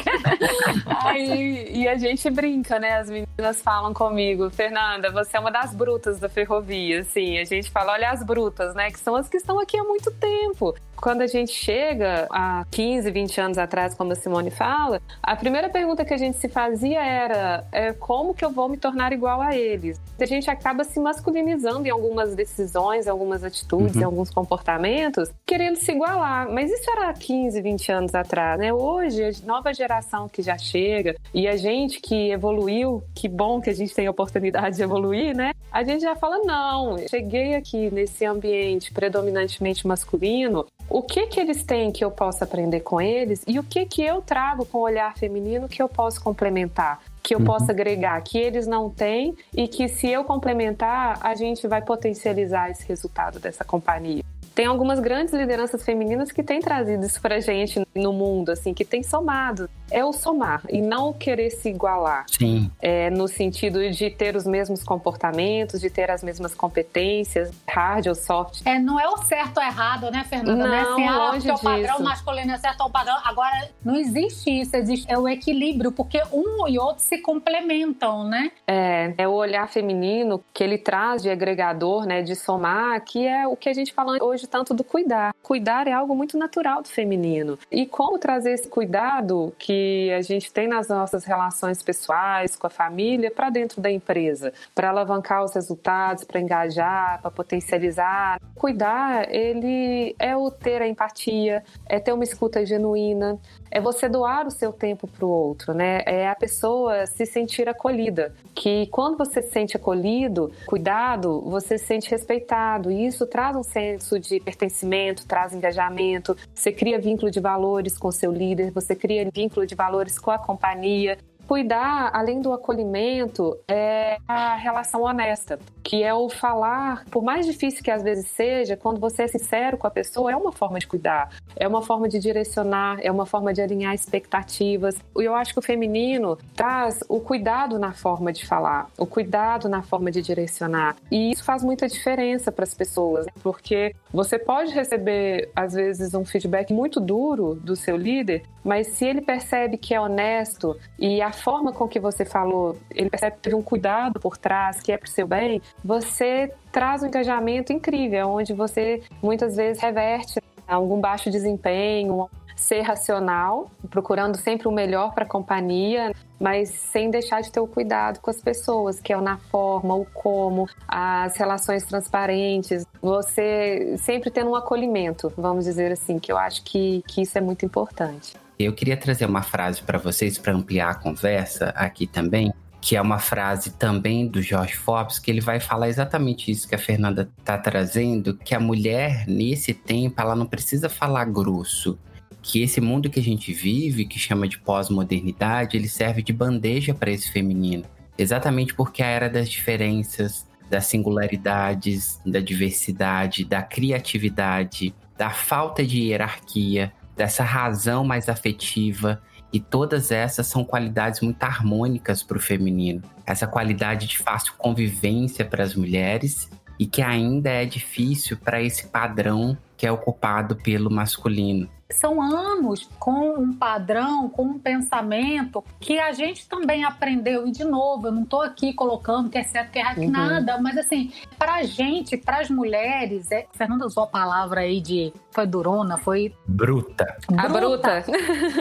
Aí, 1.04 1.72
e 1.72 1.88
a 1.88 1.98
gente 1.98 2.30
brinca, 2.30 2.80
né? 2.80 2.98
As 3.00 3.10
meninas 3.10 3.62
falam 3.62 3.94
comigo, 3.94 4.50
Fernanda, 4.50 5.12
você 5.12 5.38
é 5.38 5.40
uma 5.40 5.52
das 5.52 5.74
brutas 5.74 6.20
da 6.20 6.30
ferrovia, 6.30 7.02
assim. 7.02 7.38
A 7.40 7.46
gente 7.46 7.70
fala, 7.70 7.94
olha 7.94 8.10
as 8.10 8.24
brutas, 8.24 8.74
né? 8.74 8.92
Que 8.92 9.00
são 9.00 9.16
as 9.16 9.30
que 9.30 9.38
estão 9.38 9.60
aqui 9.60 9.78
há 9.78 9.84
muito 9.84 10.12
tempo. 10.12 10.74
Quando 11.04 11.22
a 11.22 11.28
gente 11.28 11.52
chega 11.52 12.28
há 12.30 12.66
15, 12.72 13.12
20 13.12 13.42
anos 13.42 13.58
atrás, 13.58 13.94
como 13.94 14.14
a 14.14 14.16
Simone 14.16 14.50
fala, 14.50 15.02
a 15.22 15.36
primeira 15.36 15.68
pergunta 15.68 16.06
que 16.06 16.14
a 16.14 16.18
gente 16.18 16.38
se 16.38 16.48
fazia 16.48 17.04
era 17.04 17.68
é, 17.74 17.92
como 17.92 18.34
que 18.34 18.46
eu 18.46 18.50
vou 18.50 18.70
me 18.70 18.78
tornar 18.78 19.12
igual 19.12 19.42
a 19.42 19.54
eles? 19.54 20.00
A 20.18 20.26
gente 20.26 20.50
acaba 20.50 20.86
se 20.86 21.02
masculinizando 21.02 21.86
em 21.86 21.90
algumas 21.90 22.34
decisões, 22.36 23.06
em 23.06 23.10
algumas 23.10 23.44
atitudes, 23.44 23.96
uhum. 23.96 24.02
em 24.02 24.06
alguns 24.06 24.30
comportamentos, 24.30 25.30
querendo 25.46 25.76
se 25.76 25.92
igualar. 25.92 26.50
Mas 26.50 26.72
isso 26.72 26.90
era 26.90 27.12
15, 27.12 27.62
20 27.62 27.92
anos 27.92 28.16
atrás, 28.16 28.58
né? 28.58 28.72
Hoje, 28.72 29.26
a 29.26 29.32
nova 29.46 29.74
geração 29.74 30.30
que 30.30 30.42
já 30.42 30.58
chega 30.58 31.18
e 31.34 31.50
a 31.50 31.58
gente 31.58 32.00
que 32.00 32.32
evoluiu, 32.32 33.04
que 33.14 33.28
bom 33.28 33.60
que 33.60 33.70
a 33.70 33.76
gente 33.76 33.94
tem 33.94 34.08
a 34.08 34.12
oportunidade 34.12 34.78
de 34.78 34.84
evoluir, 34.84 35.36
né? 35.36 35.52
A 35.70 35.84
gente 35.84 36.00
já 36.00 36.16
fala, 36.16 36.38
não, 36.46 36.98
cheguei 37.10 37.56
aqui 37.56 37.92
nesse 37.92 38.24
ambiente 38.24 38.94
predominantemente 38.94 39.86
masculino, 39.86 40.66
o 40.90 41.02
que 41.02 41.28
que 41.28 41.40
eles 41.40 41.64
têm 41.64 41.92
que 41.92 42.04
eu 42.04 42.12
possa 42.12 42.44
aprender 42.44 42.82
com 42.82 43.02
eles 43.02 43.42
e 43.48 43.60
o 43.60 43.64
que 43.64 43.86
que 43.86 44.02
eu 44.02 44.22
trago 44.22 44.66
com 44.66 44.80
o 44.80 44.82
olhar 44.82 45.16
feminino 45.18 45.68
que 45.68 45.82
eu 45.82 45.90
posso 45.90 46.22
complementar, 46.22 47.00
que 47.22 47.34
eu 47.34 47.40
uhum. 47.40 47.46
possa 47.46 47.72
agregar, 47.72 48.22
que 48.22 48.38
eles 48.38 48.68
não 48.68 48.90
têm 48.90 49.36
e 49.56 49.68
que 49.68 49.88
se 49.88 50.08
eu 50.08 50.24
complementar, 50.24 51.18
a 51.22 51.36
gente 51.36 51.68
vai 51.68 51.82
potencializar 51.82 52.70
esse 52.70 52.88
resultado 52.88 53.40
dessa 53.40 53.64
companhia 53.64 54.24
tem 54.56 54.66
algumas 54.66 55.00
grandes 55.00 55.34
lideranças 55.34 55.84
femininas 55.84 56.32
que 56.32 56.44
têm 56.44 56.60
trazido 56.60 57.06
isso 57.06 57.20
pra 57.22 57.40
gente 57.40 57.82
no 57.96 58.14
mundo, 58.14 58.52
assim, 58.52 58.74
que 58.74 58.86
tem 58.86 59.04
somado. 59.04 59.70
É 59.92 60.04
o 60.04 60.12
somar 60.12 60.64
e 60.70 60.82
não 60.82 61.14
querer 61.14 61.50
se 61.52 61.70
igualar. 61.70 62.26
Sim. 62.28 62.72
É, 62.82 63.10
no 63.10 63.28
sentido 63.28 63.90
de 63.92 64.10
ter 64.10 64.36
os 64.36 64.46
mesmos 64.46 64.84
comportamentos, 64.84 65.80
de 65.80 65.90
ter 65.90 66.10
as 66.10 66.24
mesmas 66.24 66.56
competências, 66.56 67.52
hard 67.68 68.08
ou 68.08 68.16
soft. 68.16 68.62
É, 68.66 68.80
não 68.80 69.00
é 69.00 69.08
o 69.08 69.18
certo 69.18 69.58
ou 69.58 69.64
errado, 69.64 70.10
né, 70.12 70.26
Fernanda? 70.28 70.64
Não, 70.64 70.70
né? 70.70 70.82
assim, 70.82 71.08
ah, 71.08 71.32
longe 71.32 71.52
o 71.52 71.60
padrão 71.60 72.00
masculino 72.00 72.52
é 72.52 72.58
certo 72.58 72.82
ou 72.82 72.90
padrão. 72.90 73.18
Agora, 73.24 73.70
não 73.84 73.96
existe 73.96 74.50
isso, 74.50 74.76
existe 74.76 75.12
é 75.12 75.18
o 75.18 75.28
equilíbrio, 75.28 75.92
porque 75.92 76.22
um 76.32 76.68
e 76.68 76.80
outro 76.80 77.04
se 77.04 77.20
complementam, 77.20 78.24
né? 78.24 78.52
É, 78.68 79.14
é 79.18 79.28
o 79.28 79.32
olhar 79.32 79.68
feminino 79.68 80.44
que 80.54 80.64
ele 80.64 80.78
traz 80.78 81.22
de 81.22 81.30
agregador, 81.30 82.06
né, 82.06 82.22
de 82.22 82.36
somar, 82.36 83.02
que 83.02 83.26
é 83.28 83.48
o 83.48 83.56
que 83.56 83.70
a 83.70 83.74
gente 83.74 83.94
fala 83.94 84.18
hoje 84.22 84.43
tanto 84.48 84.74
do 84.74 84.84
cuidar. 84.84 85.34
Cuidar 85.42 85.88
é 85.88 85.92
algo 85.92 86.16
muito 86.16 86.38
natural 86.38 86.82
do 86.82 86.88
feminino. 86.88 87.58
E 87.72 87.86
como 87.86 88.18
trazer 88.18 88.52
esse 88.52 88.68
cuidado 88.68 89.54
que 89.58 90.12
a 90.12 90.22
gente 90.22 90.52
tem 90.52 90.68
nas 90.68 90.88
nossas 90.88 91.24
relações 91.24 91.82
pessoais, 91.82 92.56
com 92.56 92.68
a 92.68 92.70
família, 92.70 93.32
para 93.32 93.50
dentro 93.50 93.82
da 93.82 93.92
empresa, 93.92 94.54
para 94.74 94.90
alavancar 94.90 95.44
os 95.44 95.54
resultados, 95.54 96.24
para 96.24 96.40
engajar, 96.40 97.22
para 97.22 97.32
potencializar. 97.32 98.40
Cuidar, 98.56 99.34
ele 99.34 100.16
é 100.20 100.36
o 100.36 100.50
ter 100.50 100.82
a 100.82 100.88
empatia, 100.88 101.64
é 101.88 102.00
ter 102.00 102.14
uma 102.14 102.24
escuta 102.24 102.66
genuína, 102.66 103.40
é 103.70 103.82
você 103.82 104.08
doar 104.08 104.46
o 104.48 104.52
seu 104.52 104.72
tempo 104.72 105.08
para 105.08 105.26
o 105.26 105.30
outro, 105.30 105.74
né? 105.74 106.02
É 106.06 106.30
a 106.30 106.36
pessoa 106.36 107.06
se 107.08 107.26
sentir 107.26 107.68
acolhida. 107.68 108.34
Que 108.54 108.86
quando 108.88 109.18
você 109.18 109.42
se 109.42 109.52
sente 109.52 109.76
acolhido, 109.76 110.52
cuidado, 110.68 111.42
você 111.42 111.78
se 111.78 111.86
sente 111.86 112.12
respeitado. 112.12 112.92
E 112.92 113.08
isso 113.08 113.26
traz 113.26 113.56
um 113.56 113.64
senso 113.64 114.20
de 114.20 114.33
pertencimento, 114.40 115.26
traz 115.26 115.54
engajamento. 115.54 116.36
Você 116.54 116.72
cria 116.72 117.00
vínculo 117.00 117.32
de 117.32 117.40
valores 117.40 117.98
com 117.98 118.12
seu 118.12 118.32
líder, 118.32 118.72
você 118.72 118.96
cria 118.96 119.30
vínculo 119.34 119.66
de 119.66 119.76
valores 119.76 120.18
com 120.20 120.32
a 120.32 120.38
companhia. 120.38 121.18
Cuidar, 121.48 122.10
além 122.14 122.42
do 122.42 122.54
acolhimento, 122.54 123.58
é 123.68 124.18
a 124.28 124.56
relação 124.56 125.04
honesta, 125.04 125.60
que 125.84 126.02
é 126.02 126.14
o 126.14 126.30
falar, 126.30 127.04
por 127.12 127.22
mais 127.22 127.46
difícil 127.46 127.84
que 127.84 127.92
às 127.92 128.02
vezes 128.02 128.28
seja, 128.30 128.78
quando 128.78 129.00
você 129.00 129.24
é 129.24 129.28
sincero 129.28 129.78
com 129.78 129.86
a 129.86 129.92
pessoa, 129.92 130.32
é 130.32 130.36
uma 130.36 130.54
forma 130.54 130.80
de 130.80 130.88
cuidar, 130.88 131.30
é 131.56 131.68
uma 131.68 131.82
forma 131.82 132.08
de 132.08 132.18
direcionar, 132.18 133.00
é 133.02 133.12
uma 133.12 133.26
forma 133.26 133.54
de 133.54 133.62
alinhar 133.62 133.94
expectativas. 133.94 134.96
E 135.18 135.24
eu 135.24 135.36
acho 135.36 135.54
que 135.54 135.60
o 135.60 135.62
feminino 135.62 136.38
traz 136.56 137.04
o 137.10 137.20
cuidado 137.20 137.78
na 137.78 137.92
forma 137.92 138.32
de 138.32 138.46
falar, 138.48 138.88
o 138.98 139.06
cuidado 139.06 139.68
na 139.68 139.82
forma 139.84 140.10
de 140.10 140.22
direcionar. 140.22 140.96
E 141.12 141.32
isso 141.32 141.44
faz 141.44 141.62
muita 141.62 141.88
diferença 141.88 142.52
para 142.52 142.64
as 142.64 142.74
pessoas, 142.74 143.26
porque 143.42 143.94
você 144.12 144.40
pode 144.40 144.72
receber, 144.72 145.52
às 145.54 145.74
vezes, 145.74 146.14
um 146.14 146.24
feedback 146.24 146.74
muito 146.74 147.02
duro 147.02 147.56
do 147.56 147.76
seu 147.76 147.98
líder, 147.98 148.44
mas 148.64 148.88
se 148.88 149.06
ele 149.06 149.22
percebe 149.22 149.78
que 149.78 149.94
é 149.94 150.00
honesto 150.00 150.80
e 150.98 151.22
a 151.22 151.33
forma 151.34 151.74
com 151.74 151.88
que 151.88 152.00
você 152.00 152.24
falou, 152.24 152.78
ele 152.92 153.10
percebe 153.10 153.36
que 153.36 153.42
teve 153.42 153.56
um 153.56 153.62
cuidado 153.62 154.20
por 154.20 154.38
trás, 154.38 154.80
que 154.80 154.92
é 154.92 154.98
para 154.98 155.08
o 155.08 155.10
seu 155.10 155.28
bem, 155.28 155.62
você 155.84 156.54
traz 156.72 157.04
um 157.04 157.08
engajamento 157.08 157.74
incrível, 157.74 158.30
onde 158.30 158.54
você 158.54 159.04
muitas 159.22 159.56
vezes 159.56 159.82
reverte 159.82 160.42
algum 160.68 161.00
baixo 161.00 161.30
desempenho, 161.30 162.30
ser 162.56 162.82
racional, 162.82 163.70
procurando 163.90 164.38
sempre 164.38 164.68
o 164.68 164.72
melhor 164.72 165.14
para 165.14 165.26
a 165.26 165.28
companhia, 165.28 166.14
mas 166.40 166.70
sem 166.70 167.10
deixar 167.10 167.42
de 167.42 167.52
ter 167.52 167.60
o 167.60 167.68
cuidado 167.68 168.20
com 168.20 168.30
as 168.30 168.42
pessoas, 168.42 169.00
que 169.00 169.12
é 169.12 169.18
o 169.18 169.22
na 169.22 169.38
forma, 169.38 169.96
o 169.96 170.06
como, 170.06 170.68
as 170.88 171.36
relações 171.38 171.84
transparentes, 171.86 172.86
você 173.02 173.96
sempre 173.98 174.30
tendo 174.32 174.52
um 174.52 174.56
acolhimento, 174.56 175.32
vamos 175.38 175.66
dizer 175.66 175.92
assim, 175.92 176.20
que 176.20 176.32
eu 176.32 176.38
acho 176.38 176.64
que, 176.64 177.04
que 177.08 177.22
isso 177.22 177.38
é 177.38 177.42
muito 177.42 177.66
importante. 177.66 178.43
Eu 178.66 178.74
queria 178.74 178.96
trazer 178.96 179.26
uma 179.26 179.42
frase 179.42 179.82
para 179.82 179.98
vocês 179.98 180.38
para 180.38 180.54
ampliar 180.54 180.90
a 180.90 180.96
conversa 180.96 181.70
aqui 181.70 182.08
também, 182.08 182.54
que 182.80 182.96
é 182.96 183.02
uma 183.02 183.20
frase 183.20 183.72
também 183.72 184.28
do 184.28 184.42
George 184.42 184.76
Forbes, 184.76 185.20
que 185.20 185.30
ele 185.30 185.42
vai 185.42 185.60
falar 185.60 185.90
exatamente 185.90 186.52
isso 186.52 186.68
que 186.68 186.76
a 186.76 186.78
Fernanda 186.80 187.30
está 187.40 187.58
trazendo, 187.58 188.36
que 188.36 188.56
a 188.56 188.60
mulher 188.60 189.26
nesse 189.28 189.74
tempo 189.74 190.22
ela 190.22 190.36
não 190.36 190.46
precisa 190.46 190.90
falar 190.90 191.26
grosso, 191.26 191.98
que 192.42 192.62
esse 192.62 192.82
mundo 192.82 193.10
que 193.10 193.20
a 193.20 193.24
gente 193.24 193.54
vive, 193.54 194.06
que 194.06 194.20
chama 194.20 194.48
de 194.48 194.60
pós-modernidade, 194.60 195.78
ele 195.78 195.88
serve 195.88 196.22
de 196.22 196.34
bandeja 196.34 196.94
para 196.94 197.12
esse 197.12 197.32
feminino, 197.32 197.86
exatamente 198.18 198.74
porque 198.74 199.02
a 199.02 199.08
era 199.08 199.30
das 199.30 199.50
diferenças, 199.50 200.46
das 200.70 200.86
singularidades, 200.86 202.20
da 202.26 202.40
diversidade, 202.40 203.46
da 203.46 203.62
criatividade, 203.62 204.94
da 205.18 205.30
falta 205.30 205.86
de 205.86 206.02
hierarquia, 206.02 206.92
dessa 207.16 207.44
razão 207.44 208.04
mais 208.04 208.30
afetiva. 208.30 209.22
E 209.52 209.60
todas 209.60 210.12
essas 210.12 210.48
são 210.48 210.64
qualidades 210.64 211.22
muito 211.22 211.44
harmônicas 211.44 212.24
para 212.24 212.38
o 212.38 212.42
feminino. 212.42 213.04
Essa 213.26 213.46
qualidade 213.46 214.08
de 214.08 214.18
fácil 214.18 214.54
convivência 214.58 215.46
para 215.46 215.64
as 215.64 215.76
mulheres 215.76 216.50
e 216.80 216.88
que 216.88 217.02
ainda 217.02 217.50
é 217.50 217.66
difícil 217.66 218.38
para 218.38 218.62
esse 218.62 218.88
padrão 218.88 219.58
que 219.78 219.86
é 219.86 219.92
ocupado 219.92 220.56
pelo 220.56 220.90
masculino 220.92 221.70
são 221.94 222.22
anos 222.22 222.90
com 223.00 223.40
um 223.40 223.54
padrão, 223.54 224.28
com 224.30 224.44
um 224.44 224.60
pensamento 224.60 225.64
que 225.80 226.00
a 226.00 226.12
gente 226.12 226.48
também 226.48 226.84
aprendeu. 226.84 227.48
E, 227.48 227.52
de 227.52 227.64
novo, 227.64 228.08
eu 228.08 228.12
não 228.12 228.24
estou 228.24 228.42
aqui 228.42 228.74
colocando 228.74 229.30
que 229.30 229.38
é 229.38 229.44
certo, 229.44 229.72
que 229.72 229.80
é 229.80 229.82
errado, 229.82 230.00
uhum. 230.00 230.10
nada, 230.10 230.60
mas 230.60 230.78
assim, 230.78 231.12
para 231.38 231.56
a 231.56 231.64
gente, 231.64 232.18
para 232.18 232.40
as 232.40 232.50
mulheres, 232.50 233.32
é, 233.32 233.46
Fernanda 233.54 233.86
usou 233.86 234.04
a 234.04 234.08
palavra 234.08 234.62
aí 234.62 234.82
de. 234.82 235.14
Foi 235.32 235.48
durona, 235.48 235.98
foi. 235.98 236.34
Bruta. 236.46 237.18
A 237.38 237.50
bruta. 237.50 238.04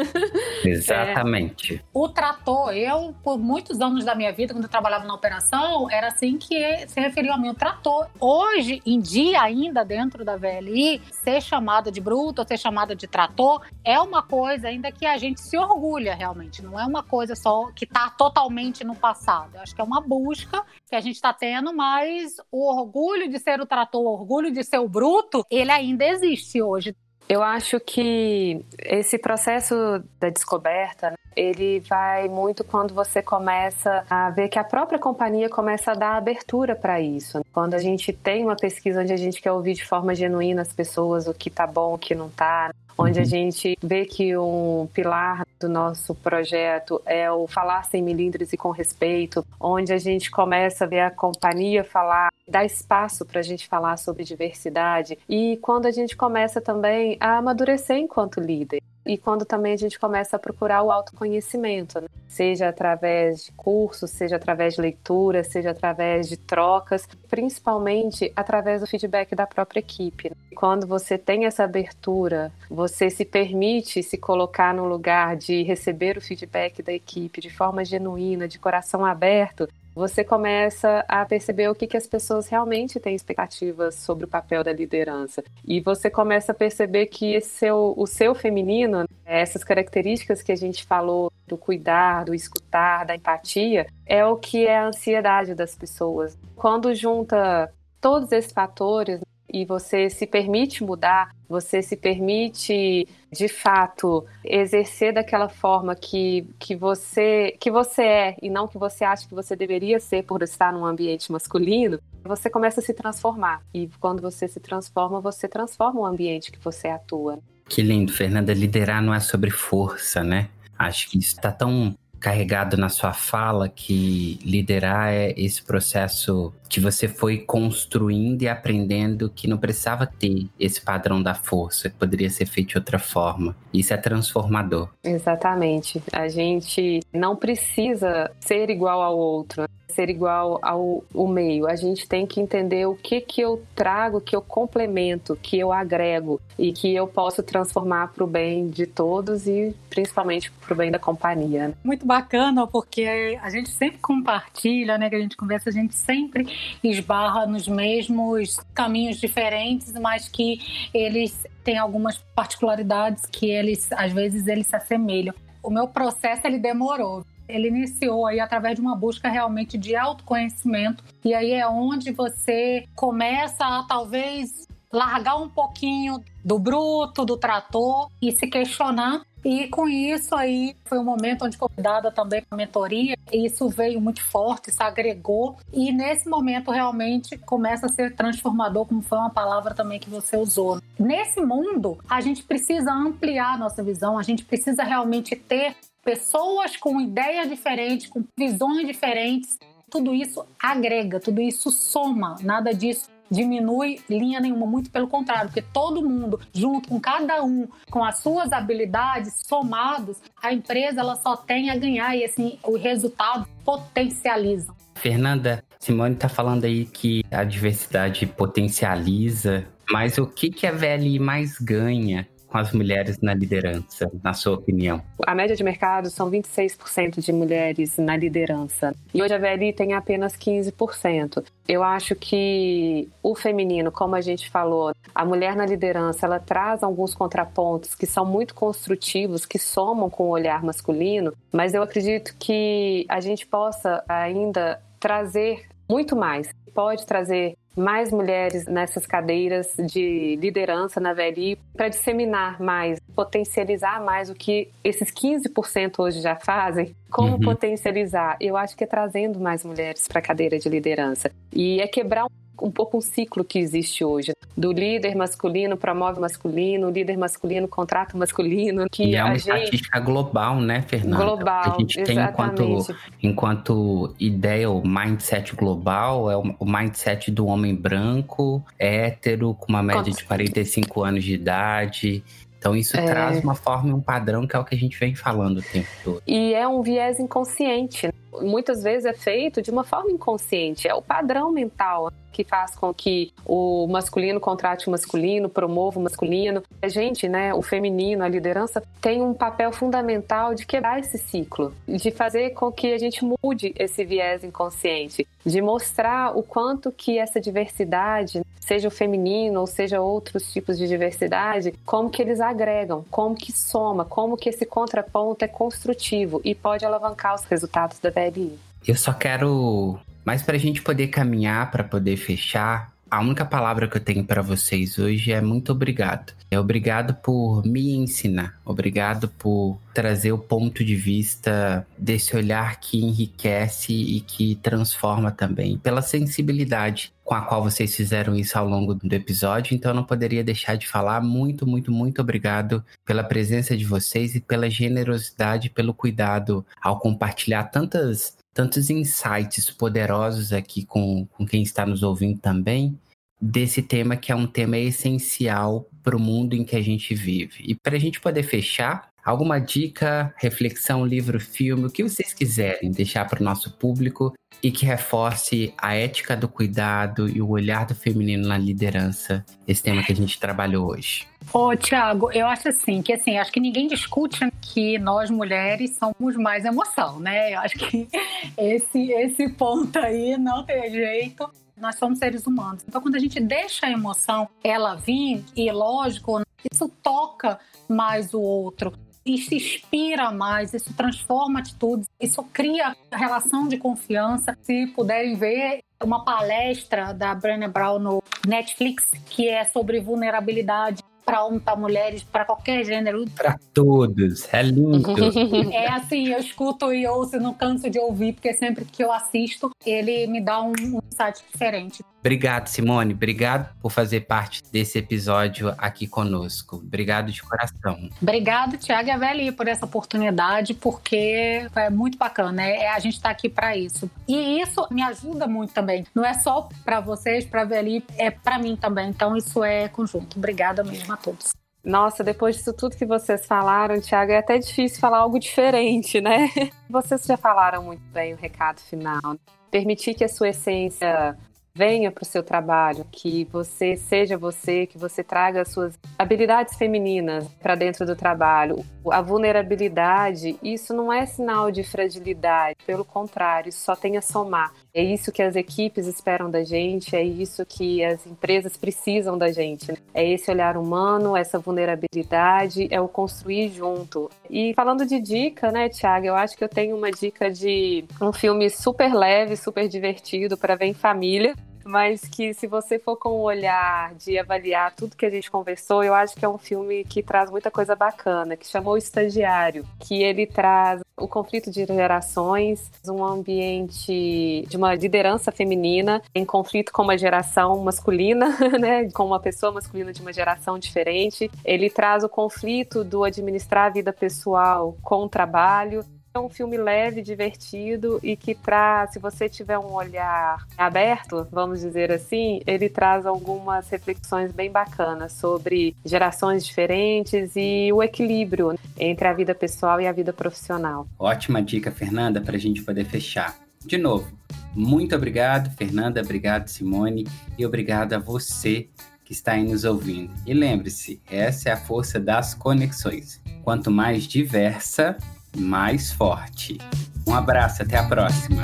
Exatamente. 0.64 1.74
É, 1.74 1.80
o 1.92 2.08
trator, 2.08 2.72
eu, 2.74 3.14
por 3.22 3.38
muitos 3.38 3.80
anos 3.80 4.04
da 4.04 4.14
minha 4.14 4.32
vida, 4.32 4.54
quando 4.54 4.64
eu 4.64 4.70
trabalhava 4.70 5.04
na 5.04 5.14
operação, 5.14 5.90
era 5.90 6.08
assim 6.08 6.38
que 6.38 6.86
se 6.88 7.00
referiam 7.00 7.34
a 7.34 7.38
mim, 7.38 7.50
o 7.50 7.54
trator. 7.54 8.06
Hoje 8.18 8.80
em 8.86 9.00
dia, 9.00 9.42
ainda 9.42 9.84
dentro 9.84 10.24
da 10.24 10.36
VLI, 10.36 11.01
ser 11.10 11.40
chamada 11.40 11.90
de 11.90 12.00
bruta 12.00 12.42
ou 12.42 12.48
ser 12.48 12.58
chamada 12.58 12.94
de 12.94 13.06
trator 13.06 13.66
é 13.84 14.00
uma 14.00 14.22
coisa 14.22 14.68
ainda 14.68 14.92
que 14.92 15.06
a 15.06 15.18
gente 15.18 15.40
se 15.40 15.56
orgulha 15.56 16.14
realmente, 16.14 16.62
não 16.62 16.78
é 16.78 16.84
uma 16.84 17.02
coisa 17.02 17.34
só 17.34 17.70
que 17.72 17.84
está 17.84 18.10
totalmente 18.10 18.84
no 18.84 18.94
passado. 18.94 19.54
Eu 19.54 19.60
acho 19.62 19.74
que 19.74 19.80
é 19.80 19.84
uma 19.84 20.00
busca 20.00 20.64
que 20.86 20.96
a 20.96 21.00
gente 21.00 21.16
está 21.16 21.32
tendo, 21.32 21.74
mas 21.74 22.36
o 22.50 22.70
orgulho 22.70 23.28
de 23.28 23.38
ser 23.38 23.60
o 23.60 23.66
trator, 23.66 24.02
o 24.02 24.12
orgulho 24.12 24.52
de 24.52 24.62
ser 24.62 24.78
o 24.78 24.88
bruto, 24.88 25.44
ele 25.50 25.70
ainda 25.70 26.04
existe 26.04 26.62
hoje. 26.62 26.94
Eu 27.32 27.42
acho 27.42 27.80
que 27.80 28.62
esse 28.78 29.16
processo 29.16 29.74
da 30.20 30.28
descoberta, 30.28 31.14
ele 31.34 31.80
vai 31.80 32.28
muito 32.28 32.62
quando 32.62 32.92
você 32.92 33.22
começa 33.22 34.04
a 34.10 34.28
ver 34.28 34.50
que 34.50 34.58
a 34.58 34.64
própria 34.64 34.98
companhia 34.98 35.48
começa 35.48 35.92
a 35.92 35.94
dar 35.94 36.16
abertura 36.18 36.76
para 36.76 37.00
isso. 37.00 37.42
Quando 37.50 37.72
a 37.72 37.78
gente 37.78 38.12
tem 38.12 38.44
uma 38.44 38.54
pesquisa 38.54 39.00
onde 39.00 39.14
a 39.14 39.16
gente 39.16 39.40
quer 39.40 39.50
ouvir 39.50 39.72
de 39.72 39.86
forma 39.86 40.14
genuína 40.14 40.60
as 40.60 40.74
pessoas 40.74 41.26
o 41.26 41.32
que 41.32 41.48
tá 41.48 41.66
bom, 41.66 41.94
o 41.94 41.98
que 41.98 42.14
não 42.14 42.28
tá, 42.28 42.70
onde 42.98 43.18
a 43.18 43.22
uhum. 43.22 43.28
gente 43.28 43.78
vê 43.82 44.04
que 44.04 44.36
um 44.36 44.88
pilar 44.92 45.46
do 45.58 45.68
nosso 45.68 46.14
projeto 46.14 47.00
é 47.06 47.30
o 47.30 47.46
falar 47.46 47.84
sem 47.84 48.02
milindres 48.02 48.52
e 48.52 48.56
com 48.56 48.70
respeito, 48.70 49.44
onde 49.60 49.92
a 49.92 49.98
gente 49.98 50.30
começa 50.30 50.84
a 50.84 50.88
ver 50.88 51.00
a 51.00 51.10
companhia 51.10 51.84
falar, 51.84 52.30
dar 52.46 52.64
espaço 52.64 53.24
para 53.24 53.40
a 53.40 53.42
gente 53.42 53.68
falar 53.68 53.96
sobre 53.96 54.24
diversidade 54.24 55.18
e 55.28 55.58
quando 55.62 55.86
a 55.86 55.90
gente 55.90 56.16
começa 56.16 56.60
também 56.60 57.16
a 57.22 57.38
amadurecer 57.38 57.96
enquanto 57.96 58.40
líder 58.40 58.82
e 59.04 59.18
quando 59.18 59.44
também 59.44 59.72
a 59.72 59.76
gente 59.76 59.98
começa 59.98 60.36
a 60.36 60.38
procurar 60.38 60.82
o 60.82 60.90
autoconhecimento, 60.90 62.00
né? 62.00 62.08
seja 62.28 62.68
através 62.68 63.44
de 63.44 63.52
cursos, 63.52 64.10
seja 64.10 64.36
através 64.36 64.74
de 64.74 64.80
leitura, 64.80 65.42
seja 65.42 65.70
através 65.70 66.28
de 66.28 66.36
trocas, 66.36 67.08
principalmente 67.28 68.32
através 68.34 68.80
do 68.80 68.86
feedback 68.86 69.34
da 69.34 69.46
própria 69.46 69.80
equipe. 69.80 70.30
Né? 70.30 70.36
Quando 70.54 70.86
você 70.86 71.18
tem 71.18 71.46
essa 71.46 71.64
abertura, 71.64 72.52
você 72.70 73.10
se 73.10 73.24
permite 73.24 74.02
se 74.02 74.16
colocar 74.16 74.72
no 74.72 74.86
lugar 74.86 75.36
de 75.36 75.62
receber 75.62 76.16
o 76.16 76.20
feedback 76.20 76.82
da 76.82 76.92
equipe 76.92 77.40
de 77.40 77.50
forma 77.50 77.84
genuína, 77.84 78.46
de 78.46 78.58
coração 78.58 79.04
aberto, 79.04 79.68
você 79.94 80.24
começa 80.24 81.04
a 81.08 81.24
perceber 81.24 81.68
o 81.68 81.74
que, 81.74 81.86
que 81.86 81.96
as 81.96 82.06
pessoas 82.06 82.48
realmente 82.48 82.98
têm 82.98 83.14
expectativas 83.14 83.94
sobre 83.94 84.24
o 84.24 84.28
papel 84.28 84.64
da 84.64 84.72
liderança. 84.72 85.42
E 85.64 85.80
você 85.80 86.10
começa 86.10 86.52
a 86.52 86.54
perceber 86.54 87.06
que 87.06 87.40
seu, 87.40 87.94
o 87.96 88.06
seu 88.06 88.34
feminino, 88.34 89.04
essas 89.24 89.62
características 89.62 90.42
que 90.42 90.52
a 90.52 90.56
gente 90.56 90.84
falou 90.84 91.30
do 91.46 91.56
cuidar, 91.56 92.24
do 92.24 92.34
escutar, 92.34 93.04
da 93.04 93.14
empatia, 93.14 93.86
é 94.06 94.24
o 94.24 94.36
que 94.36 94.66
é 94.66 94.78
a 94.78 94.86
ansiedade 94.86 95.54
das 95.54 95.76
pessoas. 95.76 96.38
Quando 96.56 96.94
junta 96.94 97.72
todos 98.00 98.32
esses 98.32 98.52
fatores, 98.52 99.20
e 99.52 99.64
você 99.64 100.08
se 100.08 100.26
permite 100.26 100.82
mudar, 100.82 101.34
você 101.48 101.82
se 101.82 101.96
permite 101.96 103.06
de 103.30 103.48
fato 103.48 104.24
exercer 104.44 105.12
daquela 105.12 105.48
forma 105.48 105.94
que, 105.94 106.46
que 106.58 106.74
você 106.74 107.56
que 107.60 107.70
você 107.70 108.02
é 108.02 108.36
e 108.40 108.48
não 108.48 108.66
que 108.66 108.78
você 108.78 109.04
acha 109.04 109.28
que 109.28 109.34
você 109.34 109.54
deveria 109.54 110.00
ser 110.00 110.24
por 110.24 110.42
estar 110.42 110.72
num 110.72 110.86
ambiente 110.86 111.30
masculino, 111.30 112.00
você 112.24 112.48
começa 112.48 112.80
a 112.80 112.82
se 112.82 112.94
transformar. 112.94 113.62
E 113.74 113.88
quando 114.00 114.22
você 114.22 114.48
se 114.48 114.60
transforma, 114.60 115.20
você 115.20 115.46
transforma 115.48 116.00
o 116.00 116.06
ambiente 116.06 116.50
que 116.50 116.58
você 116.58 116.88
atua. 116.88 117.38
Que 117.68 117.82
lindo, 117.82 118.12
Fernanda. 118.12 118.52
Liderar 118.52 119.02
não 119.02 119.14
é 119.14 119.20
sobre 119.20 119.50
força, 119.50 120.22
né? 120.22 120.48
Acho 120.78 121.10
que 121.10 121.18
isso 121.18 121.36
está 121.36 121.52
tão 121.52 121.94
carregado 122.22 122.76
na 122.76 122.88
sua 122.88 123.12
fala 123.12 123.68
que 123.68 124.38
liderar 124.44 125.12
é 125.12 125.34
esse 125.36 125.60
processo 125.62 126.54
que 126.72 126.80
você 126.80 127.06
foi 127.06 127.36
construindo 127.36 128.40
e 128.40 128.48
aprendendo 128.48 129.28
que 129.28 129.46
não 129.46 129.58
precisava 129.58 130.06
ter 130.06 130.46
esse 130.58 130.80
padrão 130.80 131.22
da 131.22 131.34
força, 131.34 131.90
que 131.90 131.96
poderia 131.96 132.30
ser 132.30 132.46
feito 132.46 132.70
de 132.70 132.78
outra 132.78 132.98
forma. 132.98 133.54
Isso 133.74 133.92
é 133.92 133.96
transformador. 133.98 134.88
Exatamente. 135.04 136.02
A 136.10 136.28
gente 136.28 137.00
não 137.12 137.36
precisa 137.36 138.30
ser 138.40 138.70
igual 138.70 139.02
ao 139.02 139.18
outro 139.18 139.66
ser 139.92 140.10
igual 140.10 140.58
ao, 140.62 141.04
ao 141.14 141.28
meio. 141.28 141.66
A 141.66 141.76
gente 141.76 142.08
tem 142.08 142.26
que 142.26 142.40
entender 142.40 142.86
o 142.86 142.94
que 142.94 143.20
que 143.20 143.40
eu 143.40 143.62
trago, 143.74 144.20
que 144.20 144.34
eu 144.34 144.42
complemento, 144.42 145.38
que 145.40 145.58
eu 145.58 145.72
agrego 145.72 146.40
e 146.58 146.72
que 146.72 146.94
eu 146.94 147.06
posso 147.06 147.42
transformar 147.42 148.08
para 148.08 148.24
o 148.24 148.26
bem 148.26 148.68
de 148.68 148.86
todos 148.86 149.46
e 149.46 149.74
principalmente 149.88 150.50
para 150.50 150.72
o 150.72 150.76
bem 150.76 150.90
da 150.90 150.98
companhia. 150.98 151.74
Muito 151.84 152.06
bacana, 152.06 152.66
porque 152.66 153.38
a 153.40 153.50
gente 153.50 153.70
sempre 153.70 153.98
compartilha, 153.98 154.98
né? 154.98 155.08
Que 155.08 155.16
a 155.16 155.20
gente 155.20 155.36
conversa, 155.36 155.68
a 155.68 155.72
gente 155.72 155.94
sempre 155.94 156.46
esbarra 156.82 157.46
nos 157.46 157.68
mesmos 157.68 158.58
caminhos 158.74 159.18
diferentes, 159.18 159.92
mas 159.94 160.28
que 160.28 160.60
eles 160.92 161.46
têm 161.64 161.78
algumas 161.78 162.18
particularidades 162.34 163.26
que 163.26 163.46
eles, 163.46 163.90
às 163.92 164.12
vezes, 164.12 164.46
eles 164.46 164.66
se 164.66 164.76
assemelham. 164.76 165.34
O 165.62 165.70
meu 165.70 165.86
processo 165.86 166.46
ele 166.46 166.58
demorou 166.58 167.24
ele 167.48 167.68
iniciou 167.68 168.26
aí 168.26 168.40
através 168.40 168.76
de 168.76 168.80
uma 168.80 168.96
busca 168.96 169.28
realmente 169.28 169.76
de 169.76 169.94
autoconhecimento. 169.94 171.04
E 171.24 171.34
aí 171.34 171.52
é 171.52 171.66
onde 171.66 172.10
você 172.10 172.86
começa 172.94 173.64
a 173.64 173.84
talvez 173.84 174.66
largar 174.92 175.36
um 175.36 175.48
pouquinho 175.48 176.22
do 176.44 176.58
bruto, 176.58 177.24
do 177.24 177.36
trator 177.36 178.08
e 178.20 178.30
se 178.32 178.46
questionar. 178.46 179.22
E 179.44 179.66
com 179.68 179.88
isso 179.88 180.36
aí 180.36 180.76
foi 180.84 180.98
um 180.98 181.04
momento 181.04 181.44
onde 181.44 181.56
foi 181.56 181.68
dada 181.76 182.12
também 182.12 182.44
a 182.48 182.54
mentoria, 182.54 183.16
e 183.32 183.46
isso 183.46 183.68
veio 183.68 184.00
muito 184.00 184.22
forte, 184.22 184.70
se 184.70 184.80
agregou, 184.80 185.56
e 185.72 185.90
nesse 185.90 186.28
momento 186.28 186.70
realmente 186.70 187.36
começa 187.38 187.86
a 187.86 187.88
ser 187.88 188.14
transformador, 188.14 188.86
como 188.86 189.02
foi 189.02 189.18
uma 189.18 189.30
palavra 189.30 189.74
também 189.74 189.98
que 189.98 190.08
você 190.08 190.36
usou. 190.36 190.80
Nesse 190.96 191.40
mundo, 191.40 191.98
a 192.08 192.20
gente 192.20 192.44
precisa 192.44 192.92
ampliar 192.92 193.58
nossa 193.58 193.82
visão, 193.82 194.16
a 194.16 194.22
gente 194.22 194.44
precisa 194.44 194.84
realmente 194.84 195.34
ter 195.34 195.74
pessoas 196.04 196.76
com 196.76 197.00
ideias 197.00 197.48
diferentes, 197.48 198.08
com 198.08 198.22
visões 198.38 198.86
diferentes, 198.86 199.58
tudo 199.90 200.14
isso 200.14 200.46
agrega, 200.56 201.18
tudo 201.18 201.40
isso 201.40 201.68
soma, 201.70 202.36
nada 202.42 202.72
disso 202.72 203.10
diminui 203.32 204.00
linha 204.08 204.38
nenhuma, 204.38 204.66
muito 204.66 204.90
pelo 204.90 205.08
contrário, 205.08 205.46
porque 205.46 205.62
todo 205.62 206.08
mundo, 206.08 206.38
junto 206.52 206.88
com 206.88 207.00
cada 207.00 207.42
um, 207.42 207.66
com 207.90 208.04
as 208.04 208.18
suas 208.18 208.52
habilidades 208.52 209.42
somados, 209.46 210.18
a 210.40 210.52
empresa 210.52 211.00
ela 211.00 211.16
só 211.16 211.36
tem 211.36 211.70
a 211.70 211.76
ganhar 211.76 212.14
e 212.14 212.24
assim 212.24 212.58
o 212.62 212.76
resultado 212.76 213.48
potencializa. 213.64 214.72
Fernanda, 214.94 215.64
Simone 215.80 216.14
está 216.14 216.28
falando 216.28 216.64
aí 216.64 216.84
que 216.84 217.24
a 217.30 217.42
diversidade 217.42 218.26
potencializa, 218.26 219.66
mas 219.90 220.18
o 220.18 220.26
que, 220.26 220.50
que 220.50 220.66
a 220.66 220.72
VLI 220.72 221.18
mais 221.18 221.58
ganha 221.58 222.28
com 222.52 222.58
as 222.58 222.70
mulheres 222.70 223.18
na 223.22 223.32
liderança, 223.32 224.10
na 224.22 224.34
sua 224.34 224.52
opinião? 224.52 225.02
A 225.26 225.34
média 225.34 225.56
de 225.56 225.64
mercado 225.64 226.10
são 226.10 226.30
26% 226.30 227.20
de 227.20 227.32
mulheres 227.32 227.96
na 227.96 228.14
liderança. 228.14 228.94
E 229.14 229.22
hoje 229.22 229.32
a 229.32 229.38
VLI 229.38 229.72
tem 229.72 229.94
apenas 229.94 230.36
15%. 230.36 231.42
Eu 231.66 231.82
acho 231.82 232.14
que 232.14 233.08
o 233.22 233.34
feminino, 233.34 233.90
como 233.90 234.14
a 234.14 234.20
gente 234.20 234.50
falou, 234.50 234.92
a 235.14 235.24
mulher 235.24 235.56
na 235.56 235.64
liderança, 235.64 236.26
ela 236.26 236.38
traz 236.38 236.82
alguns 236.82 237.14
contrapontos 237.14 237.94
que 237.94 238.04
são 238.04 238.26
muito 238.26 238.54
construtivos, 238.54 239.46
que 239.46 239.58
somam 239.58 240.10
com 240.10 240.24
o 240.24 240.30
olhar 240.30 240.62
masculino, 240.62 241.32
mas 241.50 241.72
eu 241.72 241.82
acredito 241.82 242.34
que 242.38 243.06
a 243.08 243.20
gente 243.20 243.46
possa 243.46 244.04
ainda 244.06 244.78
trazer 245.00 245.66
muito 245.88 246.14
mais. 246.14 246.50
Pode 246.74 247.06
trazer 247.06 247.56
mais 247.76 248.10
mulheres 248.10 248.66
nessas 248.66 249.06
cadeiras 249.06 249.74
de 249.78 250.36
liderança 250.36 251.00
na 251.00 251.12
VLI 251.12 251.58
para 251.74 251.88
disseminar 251.88 252.60
mais, 252.60 253.00
potencializar 253.14 254.02
mais 254.02 254.30
o 254.30 254.34
que 254.34 254.68
esses 254.84 255.10
15% 255.10 255.98
hoje 255.98 256.20
já 256.20 256.36
fazem. 256.36 256.94
Como 257.10 257.34
uhum. 257.34 257.40
potencializar? 257.40 258.36
Eu 258.40 258.56
acho 258.56 258.76
que 258.76 258.84
é 258.84 258.86
trazendo 258.86 259.38
mais 259.38 259.64
mulheres 259.64 260.06
para 260.08 260.18
a 260.18 260.22
cadeira 260.22 260.58
de 260.58 260.68
liderança. 260.68 261.30
E 261.52 261.80
é 261.80 261.86
quebrar 261.86 262.26
um 262.62 262.70
pouco 262.70 262.96
um 262.96 263.00
ciclo 263.00 263.44
que 263.44 263.58
existe 263.58 264.04
hoje. 264.04 264.32
Do 264.56 264.72
líder 264.72 265.16
masculino 265.16 265.76
promove 265.76 266.20
masculino, 266.20 266.90
líder 266.90 267.16
masculino 267.16 267.66
contrata 267.66 268.16
masculino. 268.16 268.86
Que 268.90 269.04
e 269.04 269.16
é 269.16 269.24
uma 269.24 269.32
a 269.32 269.36
estatística 269.36 269.98
gente... 269.98 270.06
global, 270.06 270.60
né, 270.60 270.82
Fernanda? 270.82 271.24
Global, 271.24 271.74
A 271.74 271.80
gente 271.80 272.00
exatamente. 272.00 272.56
tem 272.56 272.72
enquanto, 272.72 272.96
enquanto 273.22 274.14
ideia, 274.20 274.70
o 274.70 274.86
mindset 274.86 275.56
global 275.56 276.30
é 276.30 276.36
o 276.36 276.64
mindset 276.64 277.30
do 277.30 277.46
homem 277.46 277.74
branco, 277.74 278.64
hétero, 278.78 279.54
com 279.54 279.66
uma 279.68 279.82
média 279.82 280.12
de 280.12 280.24
45 280.24 281.02
anos 281.02 281.24
de 281.24 281.34
idade, 281.34 282.22
então 282.62 282.76
isso 282.76 282.96
é... 282.96 283.04
traz 283.04 283.42
uma 283.42 283.56
forma 283.56 283.90
e 283.90 283.92
um 283.92 284.00
padrão 284.00 284.46
que 284.46 284.54
é 284.54 284.58
o 284.58 284.64
que 284.64 284.74
a 284.74 284.78
gente 284.78 284.96
vem 284.96 285.16
falando 285.16 285.58
o 285.58 285.62
tempo 285.62 285.88
todo. 286.04 286.22
E 286.24 286.54
é 286.54 286.68
um 286.68 286.80
viés 286.80 287.18
inconsciente. 287.18 288.08
Muitas 288.40 288.84
vezes 288.84 289.04
é 289.04 289.12
feito 289.12 289.60
de 289.60 289.70
uma 289.70 289.82
forma 289.82 290.12
inconsciente. 290.12 290.86
É 290.86 290.94
o 290.94 291.02
padrão 291.02 291.50
mental 291.50 292.12
que 292.32 292.42
faz 292.42 292.74
com 292.74 292.92
que 292.92 293.32
o 293.44 293.86
masculino 293.86 294.40
contrate 294.40 294.88
o 294.88 294.90
masculino, 294.90 295.48
promova 295.48 296.00
o 296.00 296.02
masculino. 296.02 296.62
A 296.80 296.88
gente, 296.88 297.28
né, 297.28 297.52
o 297.54 297.62
feminino, 297.62 298.24
a 298.24 298.28
liderança, 298.28 298.82
tem 299.00 299.22
um 299.22 299.34
papel 299.34 299.70
fundamental 299.72 300.54
de 300.54 300.66
quebrar 300.66 300.98
esse 300.98 301.18
ciclo, 301.18 301.74
de 301.86 302.10
fazer 302.10 302.50
com 302.50 302.72
que 302.72 302.92
a 302.92 302.98
gente 302.98 303.24
mude 303.24 303.74
esse 303.78 304.04
viés 304.04 304.42
inconsciente, 304.42 305.26
de 305.44 305.60
mostrar 305.60 306.36
o 306.36 306.42
quanto 306.42 306.90
que 306.90 307.18
essa 307.18 307.40
diversidade, 307.40 308.42
seja 308.60 308.88
o 308.88 308.90
feminino 308.90 309.60
ou 309.60 309.66
seja 309.66 310.00
outros 310.00 310.50
tipos 310.52 310.78
de 310.78 310.86
diversidade, 310.86 311.74
como 311.84 312.08
que 312.08 312.22
eles 312.22 312.40
agregam, 312.40 313.04
como 313.10 313.34
que 313.34 313.52
soma, 313.52 314.04
como 314.04 314.36
que 314.36 314.48
esse 314.48 314.64
contraponto 314.64 315.44
é 315.44 315.48
construtivo 315.48 316.40
e 316.44 316.54
pode 316.54 316.84
alavancar 316.84 317.34
os 317.34 317.44
resultados 317.44 317.98
da 317.98 318.10
VLI. 318.10 318.58
Eu 318.86 318.96
só 318.96 319.12
quero 319.12 319.98
mas 320.24 320.42
para 320.42 320.56
a 320.56 320.60
gente 320.60 320.82
poder 320.82 321.08
caminhar, 321.08 321.70
para 321.70 321.84
poder 321.84 322.16
fechar, 322.16 322.92
a 323.12 323.20
única 323.20 323.44
palavra 323.44 323.86
que 323.86 323.98
eu 323.98 324.00
tenho 324.00 324.24
para 324.24 324.40
vocês 324.40 324.98
hoje 324.98 325.32
é 325.32 325.40
muito 325.42 325.70
obrigado. 325.70 326.32
É 326.50 326.58
obrigado 326.58 327.12
por 327.12 327.62
me 327.62 327.92
ensinar, 327.92 328.58
obrigado 328.64 329.28
por 329.28 329.78
trazer 329.92 330.32
o 330.32 330.38
ponto 330.38 330.82
de 330.82 330.96
vista 330.96 331.86
desse 331.98 332.34
olhar 332.34 332.80
que 332.80 333.04
enriquece 333.04 333.92
e 333.92 334.22
que 334.22 334.54
transforma 334.62 335.30
também, 335.30 335.76
pela 335.76 336.00
sensibilidade 336.00 337.12
com 337.22 337.34
a 337.34 337.42
qual 337.42 337.62
vocês 337.62 337.94
fizeram 337.94 338.34
isso 338.34 338.58
ao 338.58 338.66
longo 338.66 338.94
do 338.94 339.14
episódio. 339.14 339.74
Então, 339.74 339.90
eu 339.90 339.94
não 339.94 340.04
poderia 340.04 340.42
deixar 340.42 340.76
de 340.76 340.88
falar 340.88 341.20
muito, 341.20 341.66
muito, 341.66 341.92
muito 341.92 342.22
obrigado 342.22 342.82
pela 343.04 343.22
presença 343.22 343.76
de 343.76 343.84
vocês 343.84 344.34
e 344.34 344.40
pela 344.40 344.70
generosidade, 344.70 345.68
pelo 345.68 345.92
cuidado 345.92 346.64
ao 346.80 346.98
compartilhar 346.98 347.64
tantas 347.64 348.36
tantos 348.52 348.90
insights 348.90 349.70
poderosos 349.70 350.52
aqui 350.52 350.84
com, 350.84 351.26
com 351.26 351.46
quem 351.46 351.62
está 351.62 351.86
nos 351.86 352.02
ouvindo 352.02 352.38
também, 352.38 352.98
desse 353.40 353.82
tema 353.82 354.16
que 354.16 354.30
é 354.30 354.34
um 354.34 354.46
tema 354.46 354.78
essencial 354.78 355.88
para 356.02 356.16
o 356.16 356.20
mundo 356.20 356.54
em 356.54 356.64
que 356.64 356.76
a 356.76 356.82
gente 356.82 357.14
vive. 357.14 357.64
E 357.66 357.74
para 357.74 357.96
a 357.96 357.98
gente 357.98 358.20
poder 358.20 358.42
fechar, 358.42 359.11
alguma 359.24 359.60
dica, 359.60 360.34
reflexão, 360.36 361.06
livro, 361.06 361.38
filme, 361.38 361.86
o 361.86 361.90
que 361.90 362.02
vocês 362.02 362.32
quiserem 362.34 362.90
deixar 362.90 363.26
para 363.26 363.40
o 363.40 363.44
nosso 363.44 363.70
público 363.72 364.32
e 364.62 364.70
que 364.70 364.84
reforce 364.84 365.74
a 365.76 365.94
ética 365.94 366.36
do 366.36 366.48
cuidado 366.48 367.28
e 367.28 367.40
o 367.40 367.48
olhar 367.48 367.86
do 367.86 367.94
feminino 367.94 368.46
na 368.46 368.56
liderança, 368.56 369.44
esse 369.66 369.82
tema 369.82 370.02
que 370.02 370.12
a 370.12 370.16
gente 370.16 370.38
trabalhou 370.38 370.90
hoje. 370.90 371.26
Ô, 371.52 371.74
Tiago, 371.74 372.30
eu 372.32 372.46
acho 372.46 372.68
assim, 372.68 373.02
que 373.02 373.12
assim, 373.12 373.38
acho 373.38 373.50
que 373.50 373.58
ninguém 373.58 373.88
discute 373.88 374.38
que 374.60 374.98
nós 374.98 375.30
mulheres 375.30 375.96
somos 375.96 376.36
mais 376.36 376.64
emoção, 376.64 377.18
né? 377.18 377.54
Eu 377.54 377.60
acho 377.60 377.76
que 377.76 378.08
esse, 378.56 379.10
esse 379.12 379.48
ponto 379.50 379.98
aí 379.98 380.36
não 380.38 380.64
tem 380.64 380.90
jeito 380.90 381.50
nós 381.74 381.96
somos 381.96 382.20
seres 382.20 382.46
humanos. 382.46 382.84
Então, 382.86 383.00
quando 383.00 383.16
a 383.16 383.18
gente 383.18 383.40
deixa 383.40 383.86
a 383.86 383.90
emoção 383.90 384.48
ela 384.62 384.94
vir, 384.94 385.44
e 385.56 385.68
lógico, 385.72 386.40
isso 386.72 386.88
toca 387.02 387.58
mais 387.88 388.32
o 388.32 388.40
outro 388.40 388.92
isso 389.24 389.54
inspira 389.54 390.30
mais, 390.30 390.74
isso 390.74 390.92
transforma 390.94 391.60
atitudes, 391.60 392.08
isso 392.20 392.42
cria 392.52 392.96
relação 393.12 393.68
de 393.68 393.76
confiança. 393.76 394.56
Se 394.62 394.86
puderem 394.88 395.36
ver 395.36 395.80
uma 396.02 396.24
palestra 396.24 397.12
da 397.14 397.34
Brené 397.34 397.68
Brown 397.68 397.98
no 397.98 398.22
Netflix, 398.46 399.10
que 399.30 399.48
é 399.48 399.64
sobre 399.64 400.00
vulnerabilidade 400.00 401.02
para 401.24 401.44
homens, 401.44 401.62
para 401.62 401.76
mulheres, 401.76 402.22
para 402.22 402.44
qualquer 402.44 402.84
gênero. 402.84 403.24
Para 403.30 403.58
todos, 403.72 404.52
é 404.52 404.62
lindo. 404.62 405.12
é 405.72 405.88
assim, 405.88 406.28
eu 406.28 406.38
escuto 406.38 406.92
e 406.92 407.06
ouço, 407.06 407.38
não 407.38 407.54
canso 407.54 407.88
de 407.88 407.98
ouvir, 407.98 408.34
porque 408.34 408.52
sempre 408.52 408.84
que 408.84 409.02
eu 409.02 409.12
assisto, 409.12 409.70
ele 409.84 410.26
me 410.26 410.40
dá 410.40 410.62
um, 410.62 410.72
um 410.72 411.00
insight 411.10 411.42
diferente. 411.50 412.04
Obrigado, 412.22 412.68
Simone. 412.68 413.14
Obrigado 413.14 413.68
por 413.80 413.90
fazer 413.90 414.20
parte 414.20 414.62
desse 414.70 414.96
episódio 414.96 415.74
aqui 415.76 416.06
conosco. 416.06 416.76
Obrigado 416.76 417.32
de 417.32 417.42
coração. 417.42 418.08
Obrigado, 418.22 418.76
Tiago 418.76 419.08
e 419.08 419.10
Aveli, 419.10 419.50
por 419.50 419.66
essa 419.66 419.84
oportunidade, 419.84 420.72
porque 420.72 421.66
é 421.74 421.90
muito 421.90 422.16
bacana. 422.16 422.52
Né? 422.52 422.86
A 422.86 422.98
gente 423.00 423.14
está 423.14 423.28
aqui 423.28 423.48
para 423.48 423.76
isso. 423.76 424.08
E 424.28 424.60
isso 424.60 424.86
me 424.88 425.02
ajuda 425.02 425.48
muito 425.48 425.74
também. 425.74 426.06
Não 426.14 426.24
é 426.24 426.32
só 426.34 426.68
para 426.84 427.00
vocês, 427.00 427.44
para 427.44 427.62
Aveli, 427.62 428.04
é 428.16 428.30
para 428.30 428.56
mim 428.56 428.76
também. 428.76 429.08
Então, 429.08 429.36
isso 429.36 429.64
é 429.64 429.88
conjunto. 429.88 430.38
Obrigada 430.38 430.84
mesmo 430.84 431.11
a 431.14 431.16
todos. 431.16 431.52
Nossa, 431.84 432.22
depois 432.22 432.56
disso 432.56 432.72
tudo 432.72 432.96
que 432.96 433.04
vocês 433.04 433.44
falaram, 433.44 434.00
Tiago, 434.00 434.30
é 434.30 434.38
até 434.38 434.56
difícil 434.58 435.00
falar 435.00 435.18
algo 435.18 435.38
diferente, 435.38 436.20
né? 436.20 436.48
Vocês 436.88 437.24
já 437.24 437.36
falaram 437.36 437.82
muito 437.82 438.04
bem 438.12 438.34
o 438.34 438.36
recado 438.36 438.80
final. 438.80 439.36
Permitir 439.68 440.14
que 440.14 440.22
a 440.22 440.28
sua 440.28 440.50
essência 440.50 441.36
venha 441.74 442.10
para 442.10 442.22
o 442.22 442.26
seu 442.26 442.42
trabalho, 442.42 443.06
que 443.10 443.44
você 443.50 443.96
seja 443.96 444.36
você, 444.36 444.86
que 444.86 444.98
você 444.98 445.24
traga 445.24 445.62
as 445.62 445.70
suas 445.70 445.98
habilidades 446.18 446.76
femininas 446.76 447.48
para 447.60 447.74
dentro 447.74 448.04
do 448.04 448.14
trabalho. 448.14 448.84
A 449.10 449.20
vulnerabilidade, 449.20 450.56
isso 450.62 450.94
não 450.94 451.12
é 451.12 451.26
sinal 451.26 451.70
de 451.70 451.82
fragilidade, 451.82 452.76
pelo 452.86 453.04
contrário, 453.04 453.70
isso 453.70 453.84
só 453.84 453.96
tem 453.96 454.16
a 454.16 454.22
somar. 454.22 454.72
É 454.94 455.02
isso 455.02 455.32
que 455.32 455.42
as 455.42 455.56
equipes 455.56 456.06
esperam 456.06 456.50
da 456.50 456.62
gente, 456.62 457.16
é 457.16 457.22
isso 457.22 457.64
que 457.64 458.04
as 458.04 458.26
empresas 458.26 458.76
precisam 458.76 459.38
da 459.38 459.50
gente. 459.50 459.90
Né? 459.90 459.96
É 460.12 460.28
esse 460.28 460.50
olhar 460.50 460.76
humano, 460.76 461.36
essa 461.36 461.58
vulnerabilidade, 461.58 462.86
é 462.90 463.00
o 463.00 463.08
construir 463.08 463.70
junto. 463.70 464.30
E 464.50 464.74
falando 464.74 465.06
de 465.06 465.20
dica, 465.20 465.72
né, 465.72 465.88
Tiago, 465.88 466.26
eu 466.26 466.34
acho 466.34 466.56
que 466.56 466.62
eu 466.62 466.68
tenho 466.68 466.96
uma 466.96 467.10
dica 467.10 467.50
de 467.50 468.04
um 468.20 468.32
filme 468.32 468.68
super 468.68 469.14
leve, 469.14 469.56
super 469.56 469.88
divertido 469.88 470.56
para 470.56 470.76
ver 470.76 470.86
em 470.86 470.94
família 470.94 471.54
mas 471.84 472.22
que 472.22 472.54
se 472.54 472.66
você 472.66 472.98
for 472.98 473.16
com 473.16 473.30
o 473.30 473.42
olhar 473.42 474.14
de 474.14 474.38
avaliar 474.38 474.94
tudo 474.94 475.16
que 475.16 475.26
a 475.26 475.30
gente 475.30 475.50
conversou, 475.50 476.02
eu 476.02 476.14
acho 476.14 476.34
que 476.36 476.44
é 476.44 476.48
um 476.48 476.58
filme 476.58 477.04
que 477.04 477.22
traz 477.22 477.50
muita 477.50 477.70
coisa 477.70 477.94
bacana, 477.94 478.56
que 478.56 478.66
chamou 478.66 478.94
o 478.94 478.98
Estagiário, 478.98 479.86
que 480.00 480.22
ele 480.22 480.46
traz 480.46 481.00
o 481.16 481.28
conflito 481.28 481.70
de 481.70 481.84
gerações, 481.84 482.90
um 483.06 483.24
ambiente 483.24 484.66
de 484.68 484.76
uma 484.76 484.94
liderança 484.94 485.52
feminina 485.52 486.22
em 486.34 486.44
conflito 486.44 486.92
com 486.92 487.02
uma 487.02 487.16
geração 487.16 487.78
masculina, 487.78 488.56
né, 488.80 489.10
com 489.10 489.24
uma 489.24 489.40
pessoa 489.40 489.72
masculina 489.72 490.12
de 490.12 490.20
uma 490.20 490.32
geração 490.32 490.78
diferente. 490.78 491.50
Ele 491.64 491.90
traz 491.90 492.24
o 492.24 492.28
conflito 492.28 493.04
do 493.04 493.24
administrar 493.24 493.86
a 493.86 493.90
vida 493.90 494.12
pessoal 494.12 494.96
com 495.02 495.24
o 495.24 495.28
trabalho 495.28 496.04
é 496.34 496.40
um 496.40 496.48
filme 496.48 496.78
leve, 496.78 497.20
divertido 497.20 498.18
e 498.22 498.36
que 498.36 498.54
traz, 498.54 499.12
se 499.12 499.18
você 499.18 499.48
tiver 499.48 499.78
um 499.78 499.92
olhar 499.92 500.66
aberto, 500.78 501.46
vamos 501.52 501.80
dizer 501.82 502.10
assim, 502.10 502.60
ele 502.66 502.88
traz 502.88 503.26
algumas 503.26 503.88
reflexões 503.90 504.50
bem 504.50 504.70
bacanas 504.70 505.32
sobre 505.32 505.94
gerações 506.04 506.64
diferentes 506.64 507.52
e 507.54 507.92
o 507.92 508.02
equilíbrio 508.02 508.78
entre 508.98 509.28
a 509.28 509.32
vida 509.34 509.54
pessoal 509.54 510.00
e 510.00 510.06
a 510.06 510.12
vida 510.12 510.32
profissional. 510.32 511.06
Ótima 511.18 511.62
dica, 511.62 511.90
Fernanda, 511.90 512.40
para 512.40 512.56
a 512.56 512.60
gente 512.60 512.82
poder 512.82 513.04
fechar. 513.04 513.54
De 513.84 513.98
novo, 513.98 514.32
muito 514.74 515.14
obrigado, 515.14 515.70
Fernanda, 515.76 516.22
obrigado, 516.22 516.68
Simone, 516.68 517.26
e 517.58 517.66
obrigado 517.66 518.14
a 518.14 518.18
você 518.18 518.88
que 519.22 519.32
está 519.32 519.52
aí 519.52 519.64
nos 519.64 519.84
ouvindo. 519.84 520.32
E 520.46 520.54
lembre-se, 520.54 521.20
essa 521.30 521.68
é 521.68 521.72
a 521.72 521.76
força 521.76 522.18
das 522.18 522.54
conexões. 522.54 523.40
Quanto 523.62 523.90
mais 523.90 524.24
diversa, 524.24 525.16
mais 525.56 526.12
forte. 526.12 526.78
Um 527.26 527.34
abraço, 527.34 527.82
até 527.82 527.98
a 527.98 528.04
próxima. 528.04 528.62